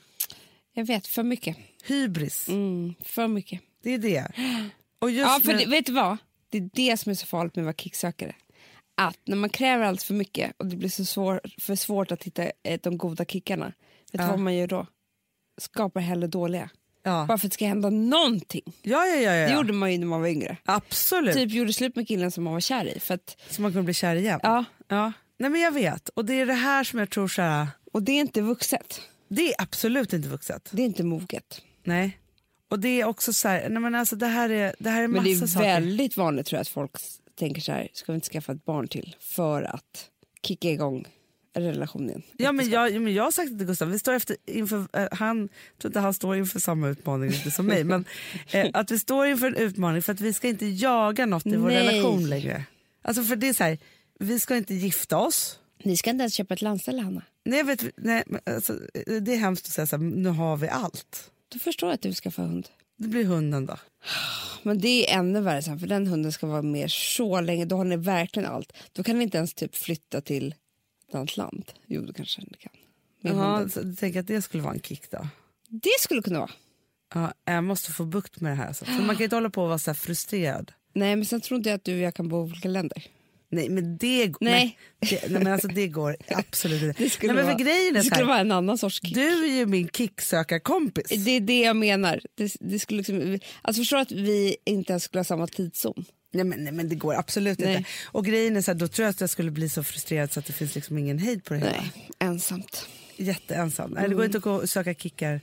[0.74, 1.57] Jag vet, för mycket.
[1.84, 3.61] Hybris, Mm, för mycket.
[3.82, 4.32] det är det.
[4.99, 6.16] Och just Ja, för med- det, vet du vad?
[6.51, 8.34] Det är det som är så farligt med att vara kicksökare.
[8.95, 12.22] Att när man kräver allt för mycket och det blir så svår, för svårt att
[12.24, 13.74] hitta eh, de goda kickarna, vet
[14.12, 14.30] du Ja.
[14.30, 14.86] vad man gör då?
[15.61, 16.70] Skapar hellre dåliga.
[17.03, 17.24] Ja.
[17.28, 18.62] Bara för att det ska hända någonting.
[18.82, 19.49] Ja, ja, ja, ja.
[19.49, 20.57] Det gjorde man ju när man var yngre.
[20.64, 21.34] Absolut.
[21.34, 23.01] Typ gjorde slut med killen som man var kär i.
[23.01, 24.40] För att, Så man kunde bli kär igen.
[24.43, 25.12] ja, Ja.
[25.38, 26.09] Nej, men jag vet.
[26.09, 29.01] Och det är det här som jag tror så här, och det är inte vuxet.
[29.28, 30.68] det är absolut inte vuxet.
[30.72, 31.61] Det är inte moget.
[31.84, 32.18] Nej.
[32.70, 35.09] Och det är också så här, nej men alltså det här är, det här är
[35.09, 35.66] Men massa det är saker.
[35.66, 36.90] väldigt vanligt tror jag att folk
[37.43, 40.11] tänker så här, ska vi inte skaffa ett barn till för att
[40.43, 41.07] kicka igång
[41.53, 42.22] en relation igen?
[42.36, 44.88] Ja, men jag, ja, men jag har sagt det till Gustav, vi står efter, inför,
[44.93, 48.05] eh, han tror inte han står inför samma utmaning inte som mig, men
[48.53, 51.57] eh, att vi står inför en utmaning för att vi ska inte jaga något i
[51.57, 51.86] vår Nej.
[51.86, 52.64] relation längre.
[53.03, 53.78] Alltså för det är så här,
[54.18, 55.59] vi ska inte gifta oss.
[55.82, 57.22] Ni ska inte ens köpa ett landställe Hanna.
[57.45, 58.78] Nej, jag vet, nej, men alltså,
[59.20, 61.30] det är hemskt att säga så här, nu har vi allt.
[61.49, 62.68] Du förstår att du ska få hund.
[62.97, 63.76] Det blir hunden då.
[64.62, 67.64] Men det är ännu värre sen, för den hunden ska vara med så länge.
[67.64, 68.72] Då har ni verkligen allt.
[68.92, 70.54] Då kan ni inte ens typ flytta till
[71.08, 71.72] ett annat land.
[71.86, 72.72] Jo, det kanske ni kan.
[73.84, 75.28] Du tänker att det skulle vara en kick då?
[75.68, 76.50] Det skulle kunna vara.
[77.14, 78.66] Ja, jag måste få bukt med det här.
[78.66, 78.84] Alltså.
[78.84, 80.72] För man kan inte hålla på och vara så frustrerad.
[80.92, 83.06] Nej, men sen tror inte jag att du och jag kan bo i olika länder.
[83.53, 84.78] Nej men det, går- Nej.
[85.00, 87.03] men, det, nej, men alltså, det går absolut inte.
[87.03, 89.14] Det skulle, nej, men vara, för grejen är det skulle vara en annan sorts kick.
[89.14, 91.24] Du är ju min kicksökarkompis.
[91.24, 92.20] Det är det jag menar.
[92.34, 96.05] Det, det skulle liksom, alltså förstår att vi inte ens skulle ha samma tidszon.
[96.34, 97.76] Nej, men, nej men det går absolut Nej.
[97.76, 97.88] inte.
[98.07, 100.40] Och grejen är så här, då tror jag att jag skulle bli så frustrerad så
[100.40, 101.70] att det finns liksom ingen hejd på det hela.
[101.72, 102.86] Nej, ensamt.
[103.16, 103.90] Jätteensam.
[103.90, 104.16] Nej, det Mm.
[104.16, 105.40] går inte att söka kickar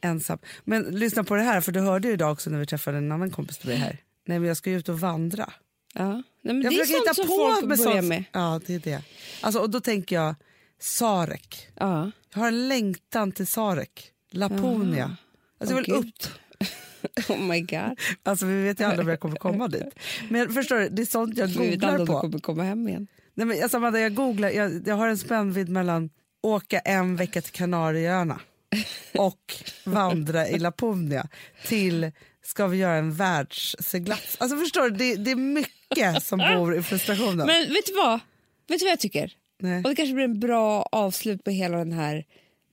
[0.00, 0.38] ensam.
[0.64, 3.12] Men lyssna på det här, för du hörde ju idag också när vi träffade en
[3.12, 3.98] annan kompis till mig här.
[4.26, 5.52] Nej men jag ska ju ut och vandra.
[5.94, 6.22] Ja.
[6.42, 8.04] Nej, men Jag det är sånt som folk på börjar med sånt.
[8.08, 8.24] med.
[8.32, 9.02] Ja det är det.
[9.40, 10.34] Alltså, och då tänker jag
[10.80, 11.68] Sarek.
[11.74, 12.10] Ja.
[12.34, 14.10] Jag har en längtan till Sarek.
[14.30, 15.16] Laponia.
[15.60, 15.98] Alltså, jag vill Gud.
[15.98, 16.28] upp.
[17.28, 17.98] Oh my god.
[18.22, 19.94] Alltså, vi vet ju aldrig om jag kommer komma dit.
[20.28, 22.26] Men förstår du, det är sånt jag Vi vet googlar aldrig om på.
[22.26, 23.06] du kommer komma hem igen.
[23.34, 26.10] Nej, men, alltså, Amanda, jag, googlar, jag, jag har en spännvidd mellan
[26.42, 28.40] åka en vecka till Kanarieöarna
[29.18, 31.28] och vandra i Laponia
[31.66, 32.12] till
[32.42, 34.36] ska vi göra en världsseglats.
[34.40, 35.72] Alltså förstår du, det, det är mycket
[36.20, 37.46] som bor i frustrationen.
[37.46, 38.20] Men vet du vad?
[38.68, 39.32] Vet du vad jag tycker?
[39.58, 39.76] Nej.
[39.84, 42.24] Och det kanske blir en bra avslut på hela den här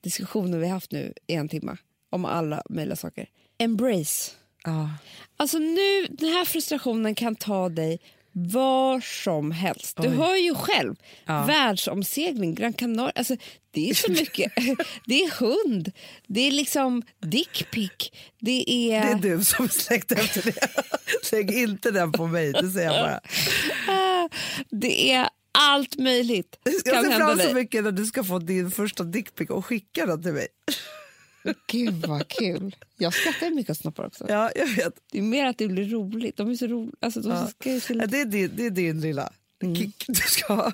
[0.03, 1.77] diskussionen vi haft nu i en timme
[2.09, 3.29] om alla möjliga saker.
[3.57, 4.31] Embrace.
[4.63, 4.89] Ja.
[5.37, 7.99] Alltså nu, den här frustrationen kan ta dig
[8.39, 9.97] var som helst.
[9.97, 10.15] Du Oj.
[10.15, 10.95] hör ju själv.
[11.25, 11.45] Ja.
[11.45, 13.11] Världsomsegling, Gran Canaria.
[13.15, 13.35] Alltså,
[13.71, 14.51] det är så mycket.
[15.05, 15.91] det är hund,
[16.27, 18.11] det är liksom dickpic.
[18.39, 19.01] Det är...
[19.01, 20.67] Det är du som släckte efter det.
[21.31, 23.19] Lägg inte den på mig, det säger jag bara.
[23.95, 24.29] Ah,
[24.69, 26.59] det är allt möjligt.
[26.63, 30.23] Jag ser fram så mycket när du ska få din första dickpic och skicka den
[30.23, 30.47] till mig.
[31.67, 32.75] Gud vad kul.
[32.97, 34.25] Jag skrattar mycket åt snoppar också.
[34.29, 34.93] Ja, jag vet.
[35.11, 36.37] Det är mer att det blir roligt.
[36.37, 36.93] De är så roliga.
[36.99, 37.47] Alltså, de Ja.
[37.47, 39.33] ska det, är din, det är din lilla
[39.63, 39.75] Mm.
[39.75, 40.73] kick du ska ha.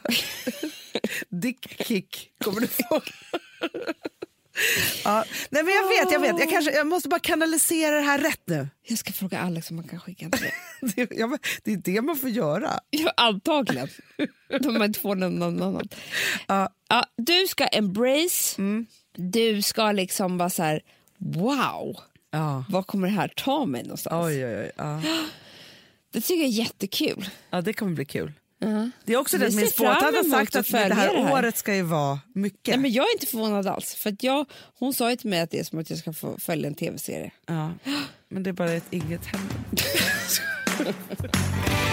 [1.30, 3.02] Dick-kick kommer du få.
[5.04, 5.26] ja.
[5.50, 6.40] Nej, men jag vet, jag vet.
[6.40, 8.68] Jag, kanske, jag måste bara kanalisera det här rätt nu.
[8.88, 10.48] Jag ska fråga Alex om man kan skicka en till.
[10.96, 12.80] Det, ja, det är det man får göra.
[12.90, 13.88] Ja, antagligen.
[14.62, 15.90] De är två någon annan.
[16.48, 16.70] Ja.
[16.90, 18.62] Ja, du ska embrace.
[19.14, 20.82] Du ska liksom vara så här,
[21.18, 21.97] wow,
[22.32, 22.66] Ja.
[22.70, 24.26] var kommer det här ta mig någonstans?
[24.28, 24.72] Oj, oj, oj.
[24.78, 25.01] Ja.
[26.11, 27.30] Det tycker jag är jättekul.
[27.49, 28.32] ja, det kommer bli kul.
[28.64, 28.88] Uh.
[29.05, 31.34] Det är också det, min spåtant har sagt att att det här, det här.
[31.34, 32.68] året ska ju vara mycket.
[32.68, 33.95] Nej, men jag är inte förvånad alls.
[33.95, 34.45] För att jag,
[34.80, 36.76] hon sa ju till mig att det är som att jag ska få följa en
[36.76, 37.32] tv-serie.
[37.45, 37.72] Ja.
[38.30, 39.57] Men det är bara att inget händer.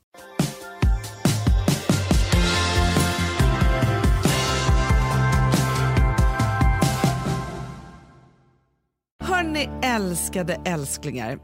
[9.41, 11.39] Hörni älskade älsklingar.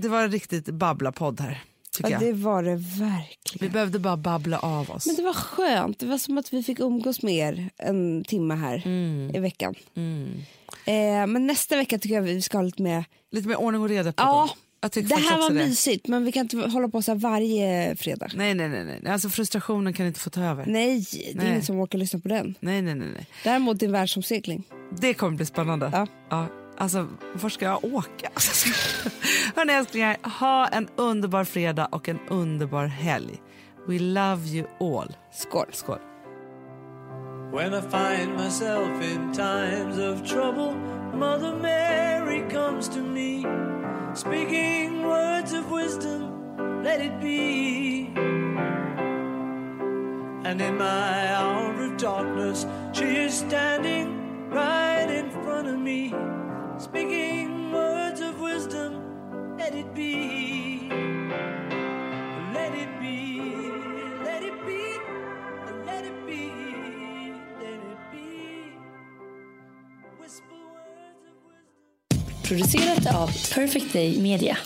[0.00, 1.62] Det var en riktigt babbla-podd här.
[2.02, 2.20] Jag.
[2.20, 3.72] det var det Vi verkligen.
[3.72, 5.06] behövde bara babbla av oss.
[5.06, 5.98] Men det var skönt.
[5.98, 9.30] Det var som att vi fick umgås med er en timme här Mm.
[9.36, 9.74] i veckan.
[10.84, 13.04] Eh, men nästa vecka tycker jag vi ska ha lite mer...
[13.32, 14.48] Lite mer ordning och reda på Ja,
[14.80, 15.54] Det här var det.
[15.54, 18.28] mysigt men vi kan inte hålla på så här varje fredag.
[18.34, 19.12] Nej, nej, nej, nej.
[19.12, 20.66] Alltså frustrationen kan inte få ta över.
[20.66, 21.48] Nej, det är Nej.
[21.48, 22.54] ingen som orkar lyssna på den.
[22.60, 23.08] Nej, nej, nej.
[23.14, 23.26] nej.
[23.44, 24.62] Däremot din världsomsegling.
[25.00, 25.90] Det kommer bli spännande.
[25.92, 26.06] Ja.
[26.30, 26.48] Ja.
[26.78, 28.28] Alltså, var ska jag åka?
[28.34, 28.68] Alltså,
[29.56, 33.42] hörni älsklingar, ha en underbar fredag och en underbar helg.
[33.86, 35.16] We love you all.
[35.32, 35.66] Skål.
[35.72, 35.98] Skål.
[37.52, 40.74] When I find myself in times of trouble,
[41.14, 43.44] Mother Mary comes to me,
[44.14, 48.08] speaking words of wisdom, let it be.
[50.44, 56.14] And in my hour of darkness, she is standing right in front of me,
[56.82, 60.88] speaking words of wisdom, let it be.
[62.52, 63.40] Let it be,
[64.24, 64.98] let it be,
[65.86, 66.50] let it be,
[67.60, 68.74] let it be.
[70.18, 72.42] Whisper words of wisdom.
[72.42, 74.56] Producerat av Perfect Day Media.